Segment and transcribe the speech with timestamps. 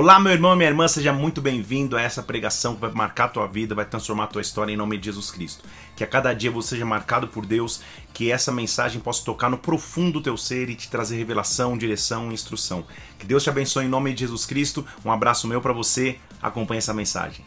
[0.00, 3.24] Olá, meu irmão e minha irmã, seja muito bem-vindo a essa pregação que vai marcar
[3.24, 5.64] a tua vida, vai transformar a tua história em nome de Jesus Cristo.
[5.96, 7.80] Que a cada dia você seja marcado por Deus,
[8.14, 12.30] que essa mensagem possa tocar no profundo do teu ser e te trazer revelação, direção
[12.30, 12.86] e instrução.
[13.18, 14.86] Que Deus te abençoe em nome de Jesus Cristo.
[15.04, 16.20] Um abraço meu para você.
[16.40, 17.44] Acompanhe essa mensagem.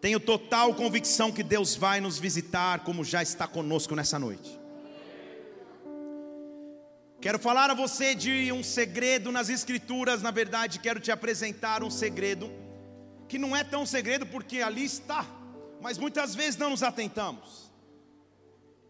[0.00, 4.63] Tenho total convicção que Deus vai nos visitar, como já está conosco nessa noite.
[7.24, 11.88] Quero falar a você de um segredo nas Escrituras, na verdade, quero te apresentar um
[11.88, 12.52] segredo,
[13.26, 15.26] que não é tão segredo porque ali está,
[15.80, 17.72] mas muitas vezes não nos atentamos.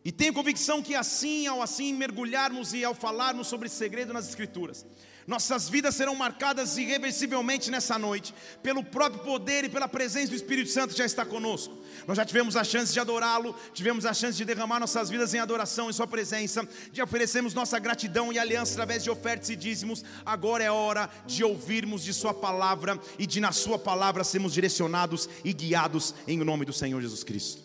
[0.05, 4.85] E tenho convicção que assim, ao assim mergulharmos e ao falarmos sobre segredo nas Escrituras,
[5.27, 10.71] nossas vidas serão marcadas irreversivelmente nessa noite, pelo próprio poder e pela presença do Espírito
[10.71, 11.77] Santo que já está conosco.
[12.07, 15.39] Nós já tivemos a chance de adorá-lo, tivemos a chance de derramar nossas vidas em
[15.39, 20.05] adoração em Sua presença, de oferecermos nossa gratidão e aliança através de ofertas e dízimos.
[20.25, 25.29] Agora é hora de ouvirmos de Sua palavra e de, na Sua palavra, sermos direcionados
[25.45, 27.63] e guiados em nome do Senhor Jesus Cristo.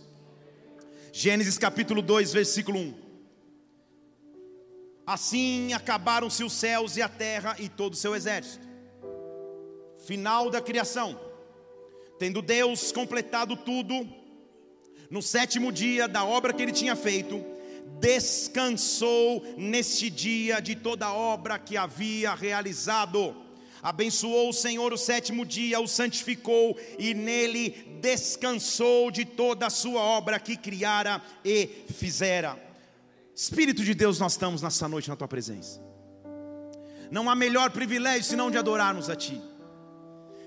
[1.11, 3.08] Gênesis capítulo 2, versículo 1.
[5.09, 8.67] Assim acabaram-se os céus e a terra e todo o seu exército.
[10.05, 11.19] Final da criação.
[12.19, 14.07] Tendo Deus completado tudo,
[15.09, 17.43] no sétimo dia da obra que ele tinha feito,
[17.99, 23.35] descansou neste dia de toda a obra que havia realizado.
[23.81, 30.01] Abençoou o Senhor o sétimo dia, o santificou e nele descansou de toda a sua
[30.01, 32.68] obra que criara e fizera.
[33.41, 35.79] Espírito de Deus, nós estamos nessa noite na tua presença.
[37.09, 39.41] Não há melhor privilégio senão de adorarmos a ti.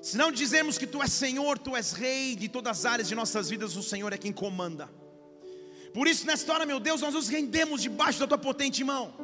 [0.02, 3.14] Se não dizermos que tu és Senhor, tu és Rei de todas as áreas de
[3.14, 4.90] nossas vidas, o Senhor é quem comanda.
[5.94, 9.14] Por isso, nesta hora, meu Deus, nós nos rendemos debaixo da tua potente mão,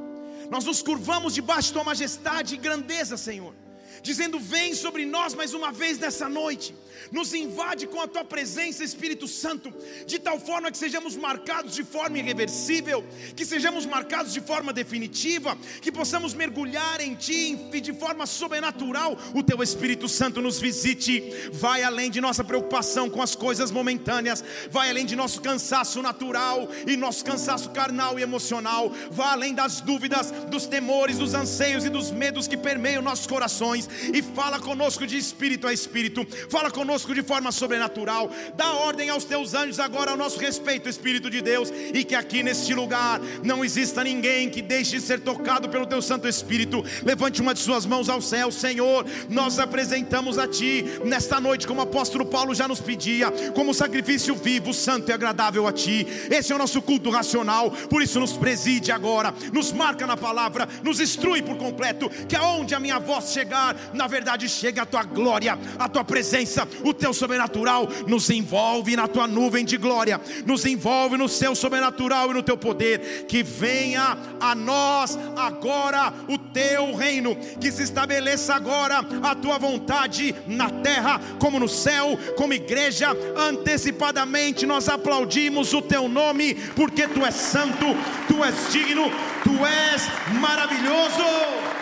[0.50, 3.54] nós nos curvamos debaixo da tua majestade e grandeza, Senhor
[4.02, 6.74] dizendo: Vem sobre nós mais uma vez nessa noite,
[7.10, 9.72] nos invade com a tua presença, Espírito Santo,
[10.06, 13.04] de tal forma que sejamos marcados de forma irreversível,
[13.34, 19.16] que sejamos marcados de forma definitiva, que possamos mergulhar em Ti e de forma sobrenatural
[19.34, 24.44] o Teu Espírito Santo nos visite, vai além de nossa preocupação com as coisas momentâneas,
[24.70, 29.80] vai além de nosso cansaço natural e nosso cansaço carnal e emocional, vai além das
[29.80, 35.06] dúvidas, dos temores, dos anseios e dos medos que permeiam nossos corações e fala conosco
[35.06, 38.30] de espírito a espírito, fala conosco de forma sobrenatural.
[38.56, 42.42] Dá ordem aos teus anjos agora ao nosso respeito, Espírito de Deus, e que aqui
[42.42, 46.84] neste lugar não exista ninguém que deixe de ser tocado pelo teu Santo Espírito.
[47.04, 49.04] Levante uma de suas mãos ao céu, Senhor.
[49.28, 54.34] Nós apresentamos a Ti nesta noite, como o apóstolo Paulo já nos pedia, como sacrifício
[54.34, 56.06] vivo, santo e agradável a Ti.
[56.30, 60.68] Esse é o nosso culto racional, por isso nos preside agora, nos marca na palavra,
[60.82, 65.02] nos instrui por completo, que aonde a minha voz chegar, na verdade chega a tua
[65.02, 70.64] glória, a tua presença, o teu sobrenatural nos envolve na tua nuvem de glória, nos
[70.64, 73.26] envolve no seu sobrenatural e no teu poder.
[73.26, 80.34] Que venha a nós agora o teu reino, que se estabeleça agora a tua vontade
[80.46, 83.08] na terra como no céu, como igreja.
[83.36, 87.86] Antecipadamente nós aplaudimos o teu nome, porque tu és santo,
[88.26, 89.10] tu és digno,
[89.44, 90.08] tu és
[90.40, 91.77] maravilhoso.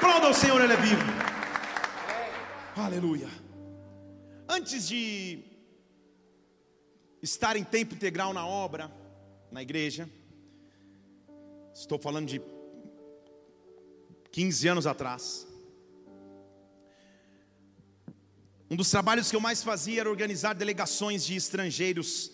[0.00, 1.02] Aplauda o Senhor, Ele é vivo.
[2.74, 3.28] Aleluia.
[4.48, 5.40] Antes de
[7.22, 8.90] estar em tempo integral na obra,
[9.52, 10.08] na igreja,
[11.74, 12.40] estou falando de
[14.32, 15.46] 15 anos atrás.
[18.70, 22.32] Um dos trabalhos que eu mais fazia era organizar delegações de estrangeiros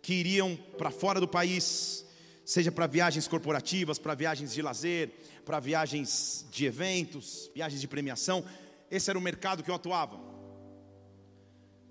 [0.00, 2.06] que iriam para fora do país,
[2.44, 5.10] seja para viagens corporativas, para viagens de lazer,
[5.50, 8.44] para viagens de eventos, viagens de premiação.
[8.88, 10.16] Esse era o mercado que eu atuava.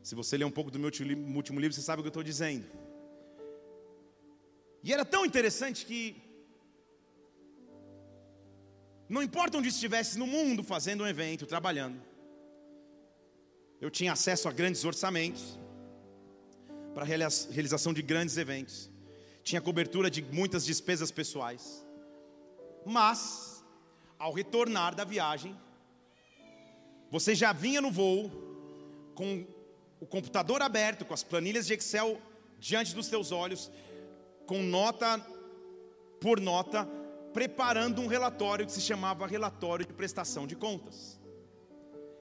[0.02, 0.90] Se você ler um pouco do meu
[1.36, 2.66] último livro, você sabe o que eu estou dizendo.
[4.82, 6.16] E era tão interessante que,
[9.10, 12.02] não importa onde estivesse no mundo fazendo um evento, trabalhando,
[13.82, 15.60] eu tinha acesso a grandes orçamentos
[16.94, 18.90] para a realização de grandes eventos,
[19.44, 21.86] tinha cobertura de muitas despesas pessoais,
[22.86, 23.59] mas
[24.20, 25.56] ao retornar da viagem,
[27.10, 28.30] você já vinha no voo
[29.16, 29.48] com
[30.00, 32.22] o computador aberto, com as planilhas de Excel
[32.60, 33.72] diante dos teus olhos,
[34.46, 35.26] com nota
[36.20, 36.88] por nota,
[37.34, 41.18] preparando um relatório que se chamava relatório de prestação de contas.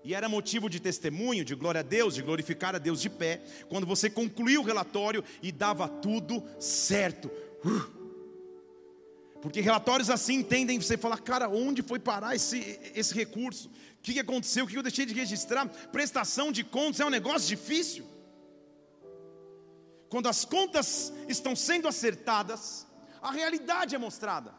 [0.04, 3.42] E era motivo de testemunho, de glória a Deus, de glorificar a Deus de pé,
[3.68, 7.28] quando você concluía o relatório e dava tudo certo.
[7.64, 7.97] Uh!
[9.40, 13.68] Porque relatórios assim tendem você falar, cara, onde foi parar esse, esse recurso?
[13.98, 14.64] O que aconteceu?
[14.64, 15.66] O que eu deixei de registrar?
[15.68, 18.04] Prestação de contas é um negócio difícil.
[20.08, 22.86] Quando as contas estão sendo acertadas,
[23.20, 24.54] a realidade é mostrada.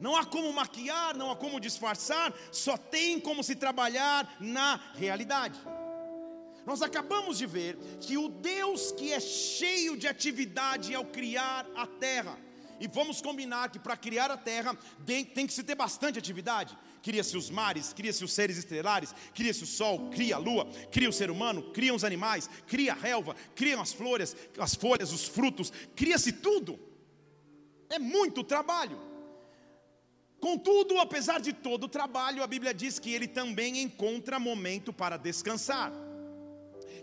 [0.00, 5.58] Não há como maquiar, não há como disfarçar, só tem como se trabalhar na realidade.
[6.66, 11.86] Nós acabamos de ver que o Deus que é cheio de atividade ao criar a
[11.86, 12.36] terra,
[12.82, 14.76] e vamos combinar que para criar a terra
[15.06, 16.76] tem, que se ter bastante atividade.
[17.00, 21.12] Cria-se os mares, cria-se os seres estelares, cria-se o sol, cria a lua, cria o
[21.12, 25.72] ser humano, cria os animais, cria a relva, cria as flores, as folhas, os frutos,
[25.94, 26.76] cria-se tudo.
[27.88, 29.00] É muito trabalho.
[30.40, 35.16] Contudo, apesar de todo o trabalho, a Bíblia diz que ele também encontra momento para
[35.16, 35.92] descansar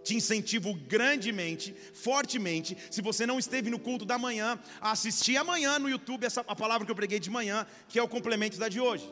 [0.04, 5.78] te incentivo grandemente, fortemente, se você não esteve no culto da manhã, a assistir amanhã
[5.80, 8.70] no YouTube essa, a palavra que eu preguei de manhã, que é o complemento da
[8.70, 9.12] de hoje.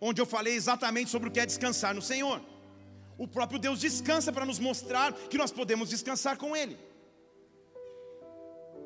[0.00, 2.40] Onde eu falei exatamente sobre o que é descansar no Senhor.
[3.16, 6.76] O próprio Deus descansa para nos mostrar que nós podemos descansar com Ele.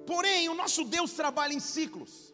[0.06, 2.27] Porém, o nosso Deus trabalha em ciclos.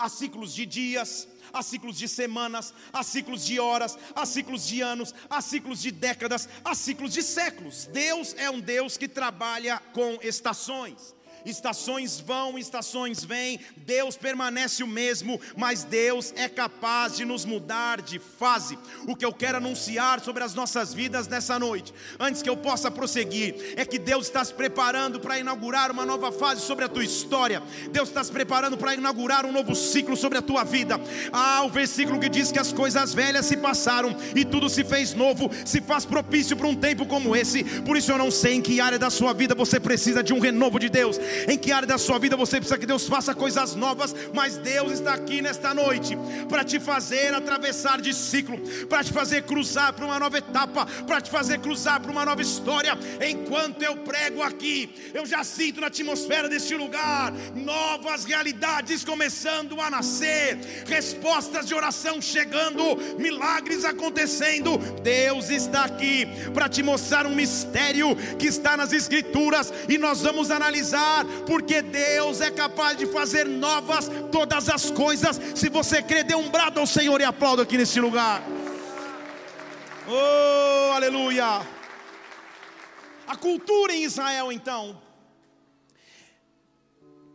[0.00, 4.80] Há ciclos de dias, há ciclos de semanas, há ciclos de horas, há ciclos de
[4.80, 7.86] anos, há ciclos de décadas, há ciclos de séculos.
[7.92, 11.14] Deus é um Deus que trabalha com estações.
[11.44, 18.02] Estações vão, estações vêm, Deus permanece o mesmo, mas Deus é capaz de nos mudar
[18.02, 18.78] de fase.
[19.06, 22.90] O que eu quero anunciar sobre as nossas vidas nessa noite, antes que eu possa
[22.90, 27.04] prosseguir, é que Deus está se preparando para inaugurar uma nova fase sobre a tua
[27.04, 27.62] história.
[27.90, 31.00] Deus está se preparando para inaugurar um novo ciclo sobre a tua vida.
[31.32, 35.14] Ah, o versículo que diz que as coisas velhas se passaram e tudo se fez
[35.14, 37.64] novo, se faz propício para um tempo como esse.
[37.82, 40.38] Por isso eu não sei em que área da sua vida você precisa de um
[40.38, 43.74] renovo de Deus em que área da sua vida você precisa que Deus faça coisas
[43.74, 46.16] novas, mas Deus está aqui nesta noite
[46.48, 51.20] para te fazer atravessar de ciclo, para te fazer cruzar para uma nova etapa, para
[51.20, 52.98] te fazer cruzar para uma nova história.
[53.28, 59.90] Enquanto eu prego aqui, eu já sinto na atmosfera deste lugar novas realidades começando a
[59.90, 62.82] nascer, respostas de oração chegando,
[63.18, 64.78] milagres acontecendo.
[65.02, 70.50] Deus está aqui para te mostrar um mistério que está nas Escrituras e nós vamos
[70.50, 75.40] analisar porque Deus é capaz de fazer novas todas as coisas.
[75.54, 78.42] Se você crê, dê um brado ao Senhor e aplauda aqui nesse lugar.
[80.08, 81.66] Oh, aleluia!
[83.26, 85.00] A cultura em Israel, então,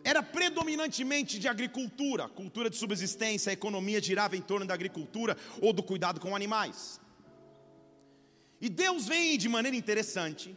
[0.04, 5.74] era predominantemente de agricultura, cultura de subsistência, a economia girava em torno da agricultura ou
[5.74, 7.00] do cuidado com animais.
[8.62, 10.56] E Deus vem de maneira interessante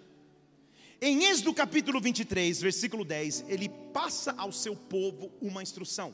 [1.01, 6.13] em Êxodo capítulo 23, versículo 10, ele passa ao seu povo uma instrução.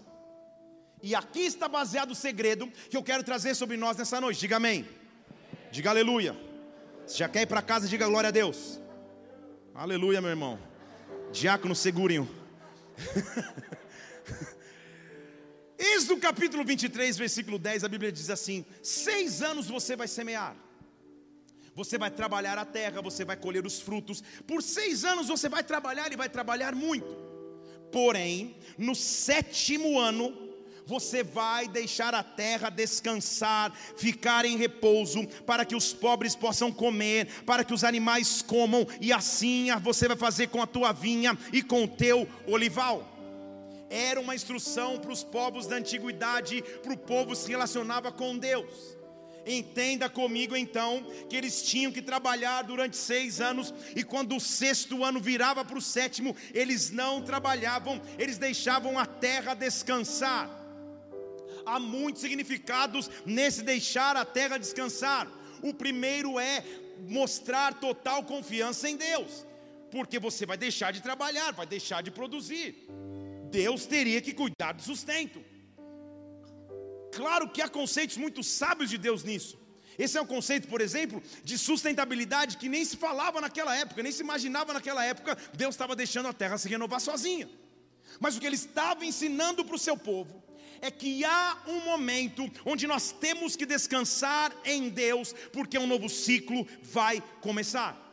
[1.02, 4.40] E aqui está baseado o segredo que eu quero trazer sobre nós nessa noite.
[4.40, 4.86] Diga amém.
[5.70, 6.36] Diga aleluia.
[7.06, 8.80] Se já quer ir para casa, diga glória a Deus.
[9.74, 10.58] Aleluia, meu irmão.
[11.32, 12.28] Diácono, segurem-o.
[15.78, 20.56] Êxodo capítulo 23, versículo 10, a Bíblia diz assim: Seis anos você vai semear
[21.74, 24.22] você vai trabalhar a terra, você vai colher os frutos.
[24.46, 27.06] Por seis anos você vai trabalhar e vai trabalhar muito.
[27.90, 30.44] Porém, no sétimo ano,
[30.86, 37.26] você vai deixar a terra descansar, ficar em repouso, para que os pobres possam comer,
[37.44, 41.62] para que os animais comam, e assim você vai fazer com a tua vinha e
[41.62, 43.10] com o teu olival.
[43.88, 48.96] Era uma instrução para os povos da antiguidade, para o povo se relacionava com Deus.
[49.46, 55.04] Entenda comigo então que eles tinham que trabalhar durante seis anos, e quando o sexto
[55.04, 60.48] ano virava para o sétimo, eles não trabalhavam, eles deixavam a terra descansar.
[61.66, 65.30] Há muitos significados nesse deixar a terra descansar.
[65.62, 66.62] O primeiro é
[67.08, 69.46] mostrar total confiança em Deus,
[69.90, 72.86] porque você vai deixar de trabalhar, vai deixar de produzir.
[73.50, 75.53] Deus teria que cuidar do sustento.
[77.14, 79.58] Claro que há conceitos muito sábios de Deus nisso.
[79.98, 84.10] Esse é um conceito, por exemplo, de sustentabilidade que nem se falava naquela época, nem
[84.10, 85.38] se imaginava naquela época.
[85.54, 87.48] Deus estava deixando a terra se renovar sozinha.
[88.18, 90.42] Mas o que ele estava ensinando para o seu povo
[90.80, 96.08] é que há um momento onde nós temos que descansar em Deus, porque um novo
[96.08, 98.03] ciclo vai começar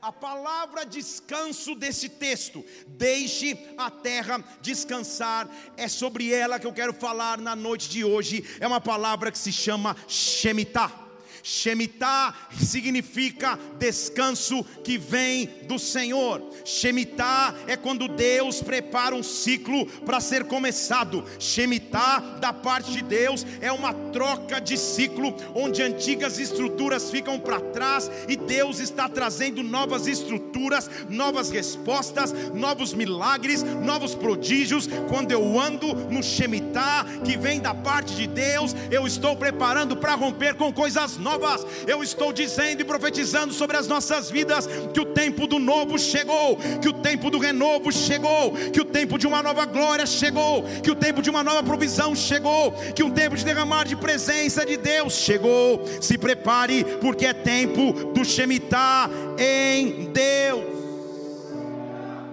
[0.00, 6.92] a palavra descanso desse texto, deixe a terra descansar, é sobre ela que eu quero
[6.92, 8.44] falar na noite de hoje.
[8.60, 11.07] É uma palavra que se chama Shemitah.
[11.48, 16.42] Shemitah significa descanso que vem do Senhor.
[16.62, 21.24] Shemitah é quando Deus prepara um ciclo para ser começado.
[21.38, 27.60] Shemitah da parte de Deus é uma troca de ciclo onde antigas estruturas ficam para
[27.60, 34.86] trás e Deus está trazendo novas estruturas, novas respostas, novos milagres, novos prodígios.
[35.08, 40.14] Quando eu ando no Shemitah que vem da parte de Deus, eu estou preparando para
[40.14, 41.37] romper com coisas novas.
[41.86, 46.56] Eu estou dizendo e profetizando sobre as nossas vidas que o tempo do novo chegou,
[46.80, 50.90] que o tempo do renovo chegou, que o tempo de uma nova glória chegou, que
[50.90, 54.76] o tempo de uma nova provisão chegou, que o tempo de derramar de presença de
[54.76, 55.84] Deus chegou.
[56.00, 60.64] Se prepare, porque é tempo do Shemitah em Deus.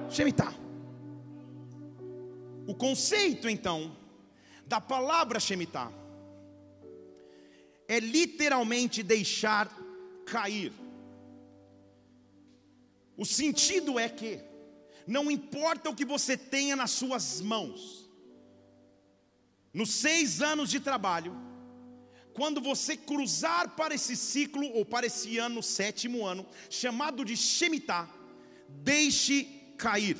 [0.10, 0.54] Shemitah.
[2.68, 3.92] O conceito então
[4.66, 6.05] da palavra Shemitah
[7.88, 9.70] é literalmente deixar
[10.26, 10.74] cair.
[13.18, 14.40] O sentido é que
[15.08, 18.10] não importa o que você tenha nas suas mãos,
[19.74, 21.36] nos seis anos de trabalho,
[22.34, 28.10] quando você cruzar para esse ciclo ou para esse ano, sétimo ano, chamado de Shemitah,
[28.68, 29.46] deixe
[29.78, 30.18] cair,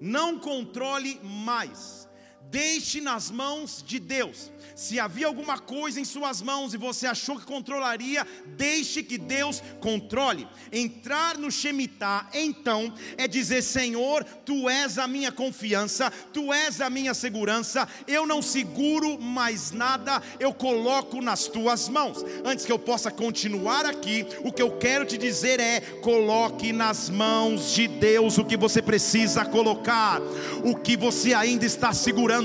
[0.00, 2.07] não controle mais,
[2.50, 4.50] deixe nas mãos de Deus.
[4.78, 8.24] Se havia alguma coisa em suas mãos e você achou que controlaria,
[8.56, 10.46] deixe que Deus controle.
[10.70, 16.88] Entrar no Shemitah, então, é dizer: Senhor, tu és a minha confiança, tu és a
[16.88, 22.24] minha segurança, eu não seguro mais nada, eu coloco nas tuas mãos.
[22.44, 27.10] Antes que eu possa continuar aqui, o que eu quero te dizer é: coloque nas
[27.10, 30.20] mãos de Deus o que você precisa colocar,
[30.62, 32.37] o que você ainda está segurando,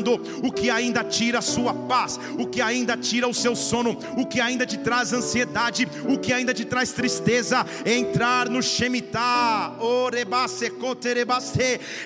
[0.43, 4.25] o que ainda tira a sua paz o que ainda tira o seu sono, o
[4.25, 9.75] que ainda te traz ansiedade, o que ainda te traz tristeza, entrar no Shemitah,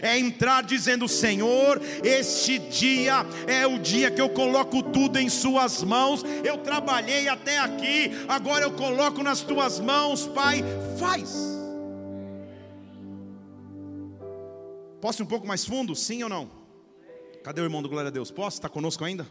[0.02, 5.84] é entrar dizendo: Senhor, este dia é o dia que eu coloco tudo em Suas
[5.84, 6.24] mãos.
[6.44, 10.64] Eu trabalhei até aqui, agora eu coloco nas Tuas mãos, Pai,
[11.00, 11.58] faz.
[15.00, 15.96] Posso ir um pouco mais fundo?
[15.96, 16.67] Sim ou não?
[17.48, 18.30] Cadê o irmão do Glória a Deus?
[18.30, 18.58] Posso?
[18.58, 19.26] Está conosco ainda?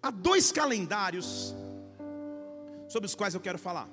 [0.00, 1.56] Há dois calendários
[2.88, 3.88] sobre os quais eu quero falar.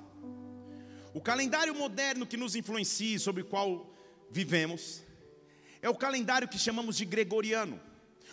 [1.16, 3.92] O calendário moderno que nos influencia, sobre o qual
[4.30, 5.02] vivemos,
[5.82, 7.80] é o calendário que chamamos de gregoriano,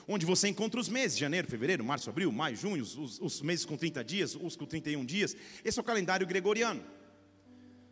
[0.07, 3.75] onde você encontra os meses, janeiro, fevereiro, março, abril, maio, junho, os, os meses com
[3.75, 5.35] 30 dias, os com 31 dias.
[5.65, 6.85] Esse é o calendário gregoriano.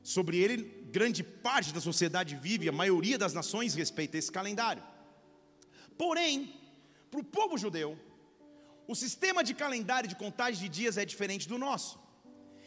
[0.02, 4.82] Sobre ele, grande parte da sociedade vive, a maioria das nações respeita esse calendário.
[5.98, 6.54] Porém,
[7.10, 7.98] para o povo judeu,
[8.86, 11.98] o sistema de calendário de contagem de dias é diferente do nosso.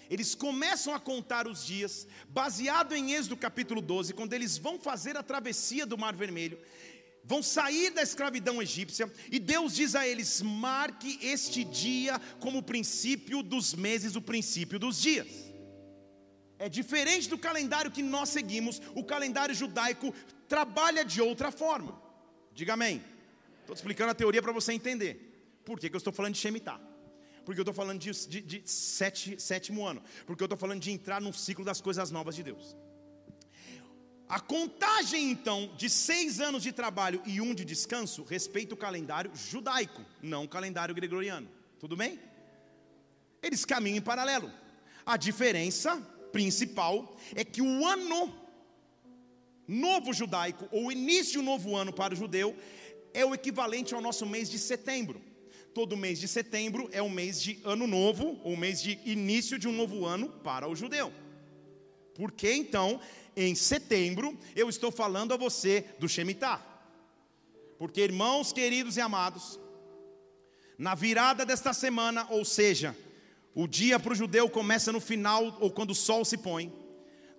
[0.10, 5.16] Eles começam a contar os dias, baseado em Êxodo capítulo 12, quando eles vão fazer
[5.16, 6.60] a travessia do Mar Vermelho,
[7.24, 12.64] vão sair da escravidão egípcia, e Deus diz a eles: marque este dia como o
[12.64, 15.47] princípio dos meses, o princípio dos dias.
[16.60, 20.14] É diferente do calendário que nós seguimos, o calendário judaico
[20.48, 22.02] trabalha de outra forma.
[22.54, 23.04] Diga amém.
[23.62, 25.60] Estou explicando a teoria para você entender.
[25.64, 26.80] Por que, que eu estou falando de Shemitah?
[27.46, 30.02] Porque eu estou falando de, de, de sete, sétimo ano.
[30.26, 32.76] Porque eu estou falando de entrar num ciclo das coisas novas de Deus.
[34.28, 39.32] A contagem, então, de seis anos de trabalho e um de descanso, respeita o calendário
[39.34, 41.48] judaico, não o calendário gregoriano.
[41.80, 42.20] Tudo bem?
[43.42, 44.52] Eles caminham em paralelo.
[45.06, 48.34] A diferença principal é que o ano
[49.68, 52.56] novo judaico, ou início um novo ano para o judeu,
[53.14, 55.22] é o equivalente ao nosso mês de setembro.
[55.74, 59.68] Todo mês de setembro é o mês de ano novo, ou mês de início de
[59.68, 61.12] um novo ano para o judeu.
[62.16, 63.00] Por que então,
[63.36, 66.66] em setembro, eu estou falando a você do Shemitah?
[67.78, 69.60] Porque, irmãos queridos e amados,
[70.78, 72.96] na virada desta semana, ou seja,
[73.58, 76.72] o dia para o judeu começa no final ou quando o sol se põe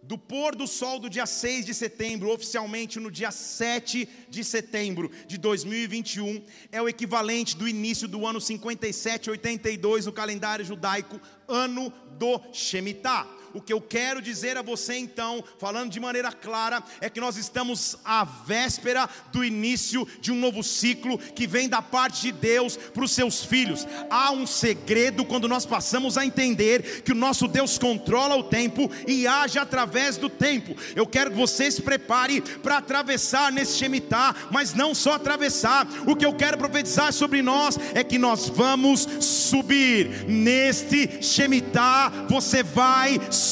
[0.02, 5.10] do pôr do sol do dia 6 de setembro, oficialmente no dia 7 de setembro
[5.26, 12.40] de 2021, é o equivalente do início do ano 5782 no calendário judaico, ano do
[12.52, 13.38] Shemitah.
[13.58, 17.36] O que eu quero dizer a você então, falando de maneira clara, é que nós
[17.36, 22.76] estamos à véspera do início de um novo ciclo que vem da parte de Deus
[22.76, 23.84] para os seus filhos.
[24.08, 28.88] Há um segredo quando nós passamos a entender que o nosso Deus controla o tempo
[29.08, 30.76] e age através do tempo.
[30.94, 35.84] Eu quero que você se prepare para atravessar nesse Shemitah, mas não só atravessar.
[36.06, 42.12] O que eu quero profetizar sobre nós é que nós vamos subir neste Shemitah.
[42.28, 43.47] Você vai subir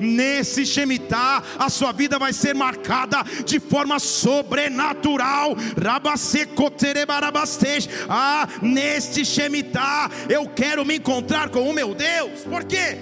[0.00, 1.42] nesse Shemitah.
[1.58, 5.56] A sua vida vai ser marcada de forma sobrenatural.
[8.08, 12.42] Ah, neste Shemitah eu quero me encontrar com o meu Deus.
[12.44, 12.96] Por quê?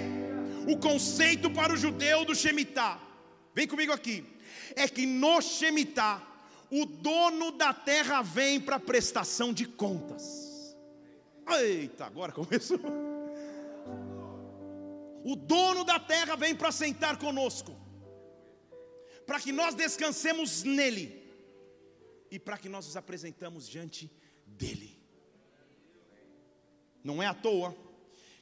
[0.67, 2.99] O conceito para o judeu do Shemitah,
[3.55, 4.23] vem comigo aqui,
[4.75, 6.21] é que no Shemitah
[6.69, 10.75] o dono da terra vem para prestação de contas.
[11.49, 13.16] Eita, agora começou.
[15.29, 17.75] O dono da terra vem para sentar conosco,
[19.25, 21.05] para que nós descansemos nele
[22.31, 24.09] e para que nós nos apresentamos diante
[24.45, 24.97] dele.
[27.03, 27.75] Não é à toa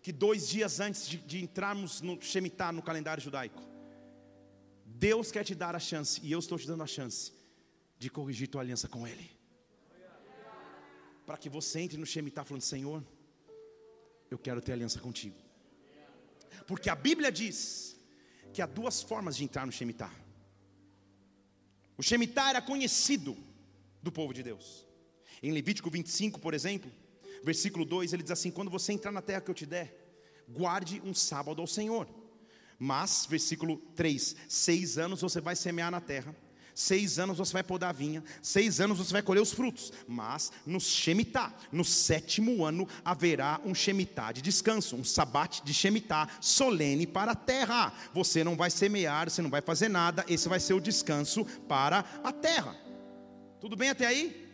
[0.04, 3.64] que dois dias antes de, de entrarmos no Shemitah, no calendário judaico,
[4.86, 7.34] Deus quer te dar a chance, e eu estou te dando a chance,
[7.98, 9.32] de corrigir tua aliança com Ele.
[11.26, 13.04] Para que você entre no Shemitah falando: Senhor,
[14.30, 15.45] eu quero ter aliança contigo.
[16.66, 17.96] Porque a Bíblia diz
[18.54, 20.12] que há duas formas de entrar no Shemitah.
[21.98, 23.38] O Shemitah era conhecido
[24.02, 24.86] do povo de Deus.
[25.42, 26.92] Em Levítico 25, por exemplo,
[27.44, 29.94] versículo 2, ele diz assim: Quando você entrar na terra que eu te der,
[30.50, 32.08] guarde um sábado ao Senhor.
[32.78, 36.36] Mas, versículo 3: Seis anos você vai semear na terra,
[36.76, 39.94] Seis anos você vai podar a vinha, seis anos você vai colher os frutos.
[40.06, 46.28] Mas no Shemitah, no sétimo ano, haverá um Shemitah de descanso, um sabate de Shemitah
[46.42, 47.94] solene para a terra.
[48.14, 52.04] Você não vai semear, você não vai fazer nada, esse vai ser o descanso para
[52.22, 52.76] a terra.
[53.62, 54.46] Tudo bem até aí?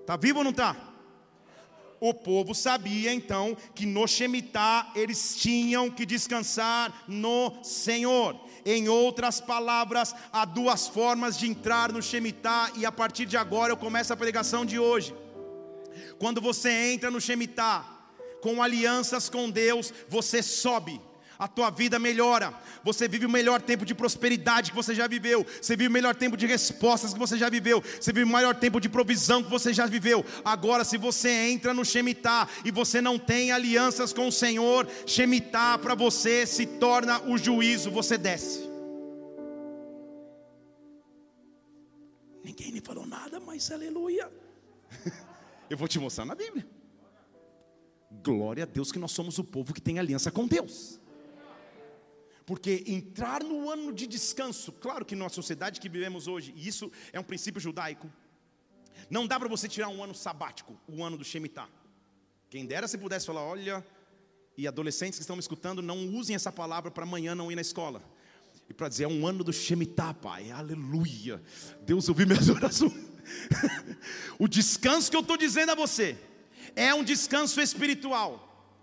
[0.00, 0.90] Está vivo ou não está?
[2.00, 8.49] O povo sabia então que no Shemitah eles tinham que descansar no Senhor.
[8.64, 13.72] Em outras palavras, há duas formas de entrar no Shemitah, e a partir de agora
[13.72, 15.14] eu começo a pregação de hoje.
[16.18, 17.84] Quando você entra no Shemitah,
[18.40, 21.00] com alianças com Deus, você sobe
[21.40, 22.52] a tua vida melhora.
[22.84, 25.44] Você vive o melhor tempo de prosperidade que você já viveu.
[25.60, 27.82] Você vive o melhor tempo de respostas que você já viveu.
[27.98, 30.22] Você vive o maior tempo de provisão que você já viveu.
[30.44, 35.78] Agora, se você entra no Shemitah e você não tem alianças com o Senhor, Shemitah
[35.78, 38.68] para você se torna o juízo, você desce.
[42.44, 44.30] Ninguém me falou nada, mas aleluia.
[45.70, 46.68] Eu vou te mostrar na Bíblia.
[48.22, 50.99] Glória a Deus que nós somos o povo que tem aliança com Deus.
[52.50, 56.90] Porque entrar no ano de descanso, claro que na sociedade que vivemos hoje, e isso
[57.12, 58.12] é um princípio judaico,
[59.08, 61.68] não dá para você tirar um ano sabático, o ano do Shemitah.
[62.48, 63.86] Quem dera se pudesse falar, olha,
[64.58, 67.60] e adolescentes que estão me escutando, não usem essa palavra para amanhã não ir na
[67.60, 68.02] escola.
[68.68, 71.40] E para dizer, é um ano do Shemitah, Pai, aleluia.
[71.82, 73.12] Deus ouviu minhas orações.
[74.40, 76.18] o descanso que eu estou dizendo a você
[76.74, 78.76] é um descanso espiritual,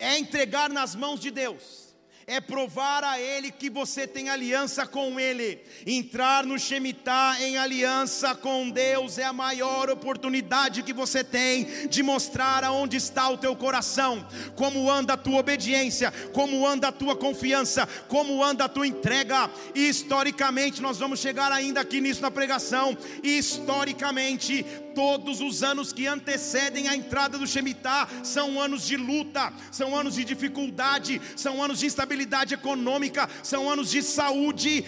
[0.00, 1.83] é entregar nas mãos de Deus
[2.26, 5.60] é provar a Ele que você tem aliança com Ele.
[5.86, 12.02] Entrar no Shemitah em aliança com Deus é a maior oportunidade que você tem de
[12.02, 17.16] mostrar aonde está o teu coração, como anda a tua obediência, como anda a tua
[17.16, 19.50] confiança, como anda a tua entrega.
[19.74, 22.96] E historicamente, nós vamos chegar ainda aqui nisso na pregação.
[23.22, 29.96] Historicamente, todos os anos que antecedem a entrada do Shemitah são anos de luta, são
[29.96, 34.84] anos de dificuldade, são anos de instabilidade econômica, são anos de saúde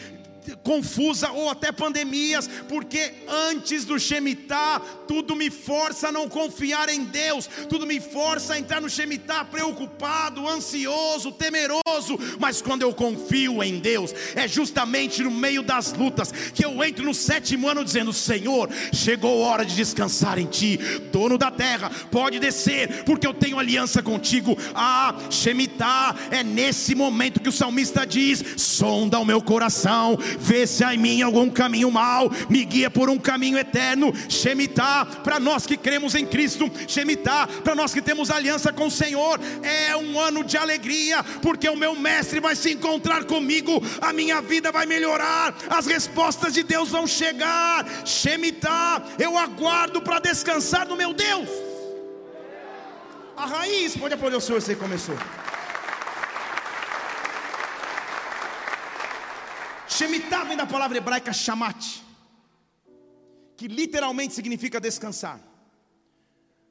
[0.62, 7.04] confusa ou até pandemias, porque antes do Shemitah, tudo me força a não confiar em
[7.04, 13.62] Deus, tudo me força a entrar no Shemitah preocupado, ansioso, temeroso, mas quando eu confio
[13.62, 18.12] em Deus, é justamente no meio das lutas que eu entro no sétimo ano dizendo:
[18.12, 20.78] Senhor, chegou a hora de descansar em Ti,
[21.12, 24.56] dono da terra, pode descer, porque eu tenho aliança contigo.
[24.74, 30.84] Ah, Shemitah é nesse momento que o salmista diz: sonda o meu coração, vê se
[30.84, 34.12] há em mim algum caminho mau, me guia por um caminho eterno.
[34.28, 38.90] Shemitah, para nós que cremos em Cristo, Shemitah, para nós que temos aliança com o
[38.90, 44.12] Senhor, é um ano de alegria, porque o meu mestre vai se encontrar comigo, a
[44.12, 47.86] minha vida vai melhorar, as respostas de Deus vão chegar.
[48.04, 51.48] Shemitah, eu aguardo para descansar no meu Deus.
[53.36, 55.14] A raiz, pode aplaudir o Senhor, você começou.
[59.96, 62.02] Shemitah vem da palavra hebraica shamat,
[63.56, 65.40] que literalmente significa descansar,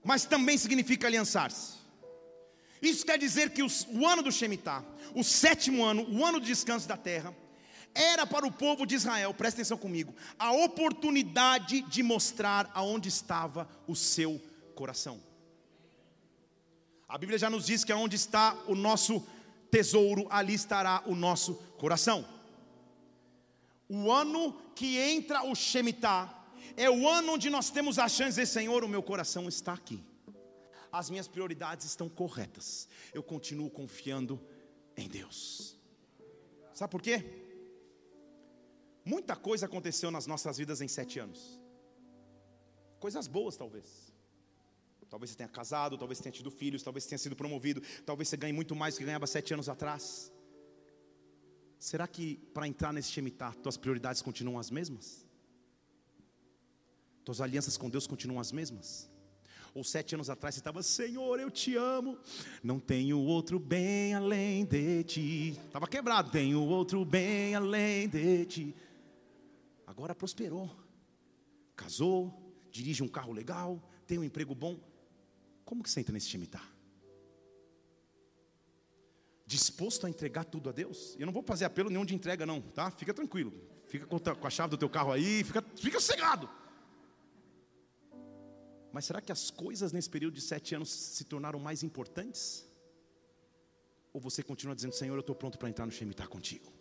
[0.03, 1.73] mas também significa aliançar-se.
[2.79, 4.85] Isso quer dizer que os, o ano do Shemitah,
[5.15, 7.35] o sétimo ano, o ano de descanso da terra,
[7.95, 13.67] era para o povo de Israel, presta atenção comigo, a oportunidade de mostrar aonde estava
[13.87, 14.39] o seu
[14.75, 15.19] coração.
[17.09, 19.25] A Bíblia já nos diz que aonde está o nosso
[19.71, 22.34] tesouro, ali estará o nosso coração.
[23.87, 26.45] O ano que entra o Shemitah
[26.75, 29.73] é o ano onde nós temos a chance de dizer: Senhor, o meu coração está
[29.73, 30.03] aqui,
[30.91, 34.41] as minhas prioridades estão corretas, eu continuo confiando
[34.97, 35.77] em Deus.
[36.73, 37.23] Sabe por quê?
[39.05, 41.59] Muita coisa aconteceu nas nossas vidas em sete anos,
[42.99, 44.13] coisas boas talvez.
[45.07, 48.27] Talvez você tenha casado, talvez você tenha tido filhos, talvez você tenha sido promovido, talvez
[48.27, 50.33] você ganhe muito mais do que ganhava sete anos atrás.
[51.85, 55.23] Será que para entrar nesse Shemitah, tuas prioridades continuam as mesmas?
[57.23, 59.07] Tuas alianças com Deus continuam as mesmas?
[59.71, 62.17] Ou sete anos atrás você estava, Senhor, eu te amo,
[62.63, 65.49] não tenho outro bem além de ti.
[65.67, 68.75] Estava quebrado, tenho outro bem além de ti.
[69.85, 70.75] Agora prosperou,
[71.75, 72.33] casou,
[72.71, 74.79] dirige um carro legal, tem um emprego bom.
[75.63, 76.74] Como que você entra nesse Shemitah?
[79.45, 81.15] Disposto a entregar tudo a Deus?
[81.19, 82.89] Eu não vou fazer apelo nenhum de entrega, não, tá?
[82.91, 83.53] Fica tranquilo.
[83.87, 86.49] Fica com a chave do teu carro aí, fica, fica cegado.
[88.91, 92.65] Mas será que as coisas nesse período de sete anos se tornaram mais importantes?
[94.13, 96.71] Ou você continua dizendo, Senhor, eu estou pronto para entrar no Shemitah contigo?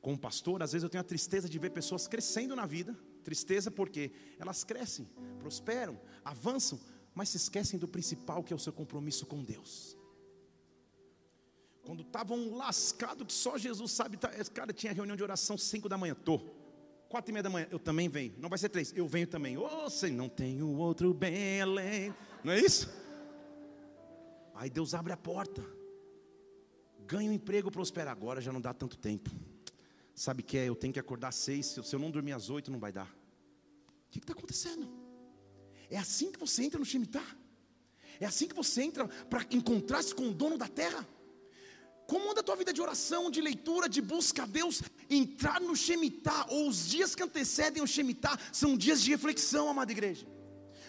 [0.00, 2.98] Como pastor, às vezes eu tenho a tristeza de ver pessoas crescendo na vida.
[3.22, 6.80] Tristeza porque elas crescem, prosperam, avançam,
[7.14, 9.96] mas se esquecem do principal que é o seu compromisso com Deus.
[11.82, 15.96] Quando estavam lascados, que só Jesus sabe, tá, cara, tinha reunião de oração 5 da
[15.96, 16.40] manhã, tô.
[17.08, 18.34] Quatro e meia da manhã, eu também venho.
[18.38, 19.56] Não vai ser três, eu venho também.
[19.56, 22.14] Ô, oh, Senhor, não tenho outro bem além.
[22.44, 22.88] Não é isso?
[24.54, 25.64] Aí Deus abre a porta.
[27.06, 28.12] Ganha um emprego, prospera.
[28.12, 29.30] Agora já não dá tanto tempo.
[30.14, 30.68] Sabe que é?
[30.68, 31.66] Eu tenho que acordar às seis.
[31.66, 33.08] Se eu não dormir às oito, não vai dar.
[33.08, 34.88] O que está acontecendo?
[35.88, 37.26] É assim que você entra no Shemitah.
[38.20, 41.08] É assim que você entra para encontrar-se com o dono da terra.
[42.10, 44.82] Como anda a tua vida de oração, de leitura, de busca a Deus?
[45.08, 49.92] Entrar no Shemitah, ou os dias que antecedem o Shemitah, são dias de reflexão, amada
[49.92, 50.26] igreja.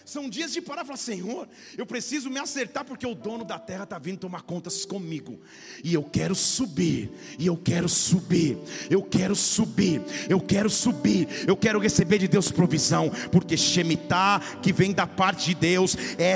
[0.04, 3.58] São dias de parar e falar: Senhor, eu preciso me acertar porque o dono da
[3.58, 5.40] terra está vindo tomar contas comigo.
[5.82, 8.58] E eu quero subir, e eu quero subir,
[8.90, 14.72] eu quero subir, eu quero subir, eu quero receber de Deus provisão, porque Shemitah, que
[14.72, 16.32] vem da parte de Deus, é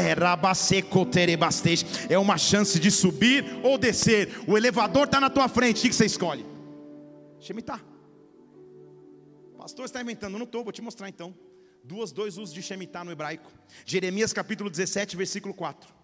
[2.09, 4.45] é uma chance de subir ou descer.
[4.47, 6.45] O elevador está na tua frente, o que você escolhe?
[7.41, 7.81] Shemitah.
[9.57, 11.35] Pastor está inventando, não estou, vou te mostrar então
[11.87, 13.51] duas, dois usos de Shemitah no hebraico.
[13.85, 15.95] Jeremias capítulo 17, versículo 4.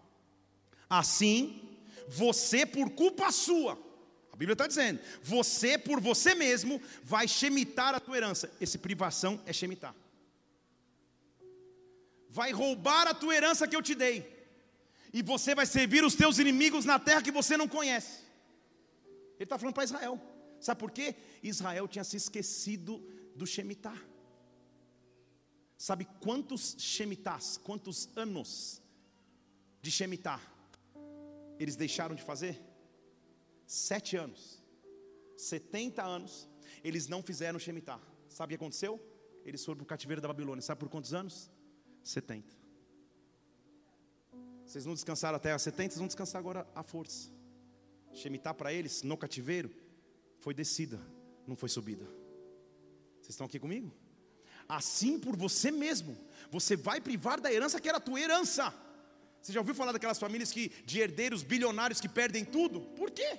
[0.88, 3.78] Assim, você por culpa sua,
[4.32, 8.50] a Bíblia está dizendo, você por você mesmo vai Shemitar a tua herança.
[8.60, 9.94] Esse privação é Shemitar.
[12.28, 14.30] Vai roubar a tua herança que eu te dei.
[15.12, 18.22] E você vai servir os teus inimigos na terra que você não conhece.
[19.34, 20.20] Ele está falando para Israel.
[20.58, 21.14] Sabe por quê?
[21.42, 24.12] Israel tinha se esquecido do Shemitah.
[25.82, 28.80] Sabe quantos Shemitahs, quantos anos
[29.80, 30.40] de Shemitah
[31.58, 32.62] eles deixaram de fazer?
[33.66, 34.62] Sete anos.
[35.36, 36.48] 70 anos,
[36.84, 38.00] eles não fizeram Shemitah.
[38.28, 39.00] Sabe o que aconteceu?
[39.44, 40.62] Eles foram para o cativeiro da Babilônia.
[40.62, 41.50] Sabe por quantos anos?
[42.04, 42.46] 70.
[44.64, 47.28] Vocês não descansaram até a 70, vocês vão descansar agora à força.
[48.12, 49.68] Shemitah para eles, no cativeiro,
[50.38, 51.00] foi descida,
[51.44, 52.04] não foi subida.
[53.20, 53.92] Vocês estão aqui comigo?
[54.76, 56.16] Assim por você mesmo,
[56.50, 58.74] você vai privar da herança que era a tua herança.
[59.40, 62.80] Você já ouviu falar daquelas famílias que, de herdeiros bilionários que perdem tudo?
[62.80, 63.38] Por quê?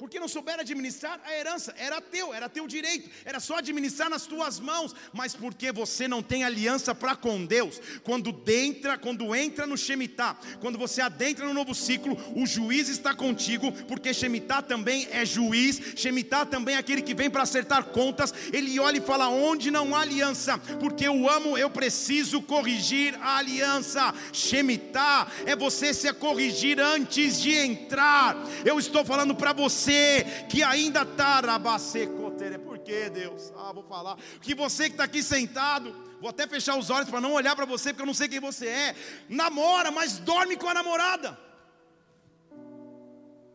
[0.00, 4.24] Porque não souberam administrar a herança, era teu, era teu direito, era só administrar nas
[4.24, 9.66] tuas mãos, mas porque você não tem aliança para com Deus, quando entra, quando entra
[9.66, 15.06] no Shemitah, quando você adentra no novo ciclo, o juiz está contigo, porque Shemitah também
[15.10, 19.28] é juiz, Shemitah também é aquele que vem para acertar contas, ele olha e fala:
[19.28, 24.14] onde não há aliança, porque eu amo, eu preciso corrigir a aliança.
[24.32, 28.34] Shemitah é você se corrigir antes de entrar.
[28.64, 32.58] Eu estou falando para você você que ainda está rabacecotere.
[32.58, 33.52] Por que Deus?
[33.56, 34.16] Ah, vou falar.
[34.40, 37.64] Que você que está aqui sentado, vou até fechar os olhos para não olhar para
[37.64, 38.96] você, porque eu não sei quem você é.
[39.28, 41.38] Namora, mas dorme com a namorada.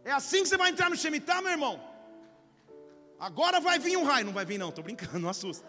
[0.03, 1.81] É assim que você vai entrar no Shemitah, meu irmão.
[3.19, 4.25] Agora vai vir um raio.
[4.25, 5.65] Não vai vir, não, estou brincando, não assusta.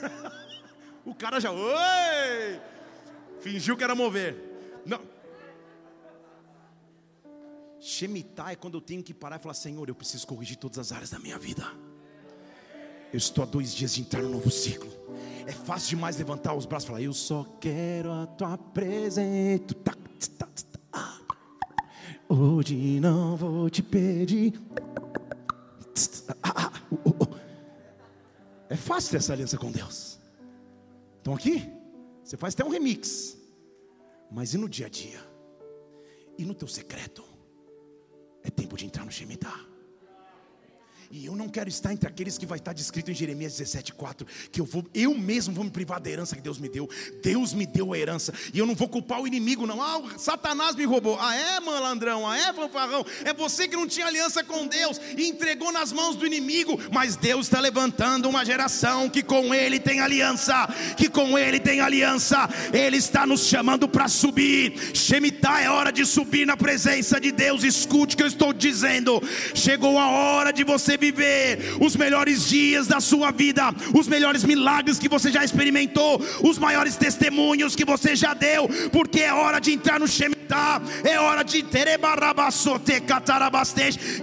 [1.04, 1.50] o cara já.
[1.50, 2.60] Oi!
[3.40, 4.36] Fingiu que era mover.
[4.84, 5.15] Não.
[7.86, 10.90] Shemitah é quando eu tenho que parar e falar: Senhor, eu preciso corrigir todas as
[10.90, 11.62] áreas da minha vida.
[13.12, 14.90] Eu estou há dois dias de entrar no novo ciclo.
[15.46, 19.64] É fácil demais levantar os braços e falar: Eu só quero a tua presença.
[22.28, 24.60] Hoje não vou te pedir.
[28.68, 30.18] É fácil ter essa aliança com Deus.
[31.20, 31.70] Então aqui,
[32.24, 33.38] você faz até um remix.
[34.28, 35.20] Mas e no dia a dia?
[36.36, 37.35] E no teu secreto?
[38.46, 39.75] É tempo de entrar no Shemitah.
[41.10, 44.60] E eu não quero estar entre aqueles que vai estar descrito em Jeremias 17:4, que
[44.60, 46.88] eu vou, eu mesmo vou me privar da herança que Deus me deu.
[47.22, 49.80] Deus me deu a herança e eu não vou culpar o inimigo não.
[49.80, 51.18] Ah, Satanás me roubou.
[51.20, 53.04] Ah, é, malandrão, ah, é, fanfarrão.
[53.24, 57.16] É você que não tinha aliança com Deus e entregou nas mãos do inimigo, mas
[57.16, 62.48] Deus está levantando uma geração que com ele tem aliança, que com ele tem aliança.
[62.72, 64.94] Ele está nos chamando para subir.
[64.94, 67.62] Shemitah é hora de subir na presença de Deus.
[67.64, 69.22] Escute o que eu estou dizendo.
[69.54, 74.98] Chegou a hora de você viver os melhores dias da sua vida, os melhores milagres
[74.98, 79.72] que você já experimentou, os maiores testemunhos que você já deu, porque é hora de
[79.72, 81.62] entrar no Shemitah, é hora de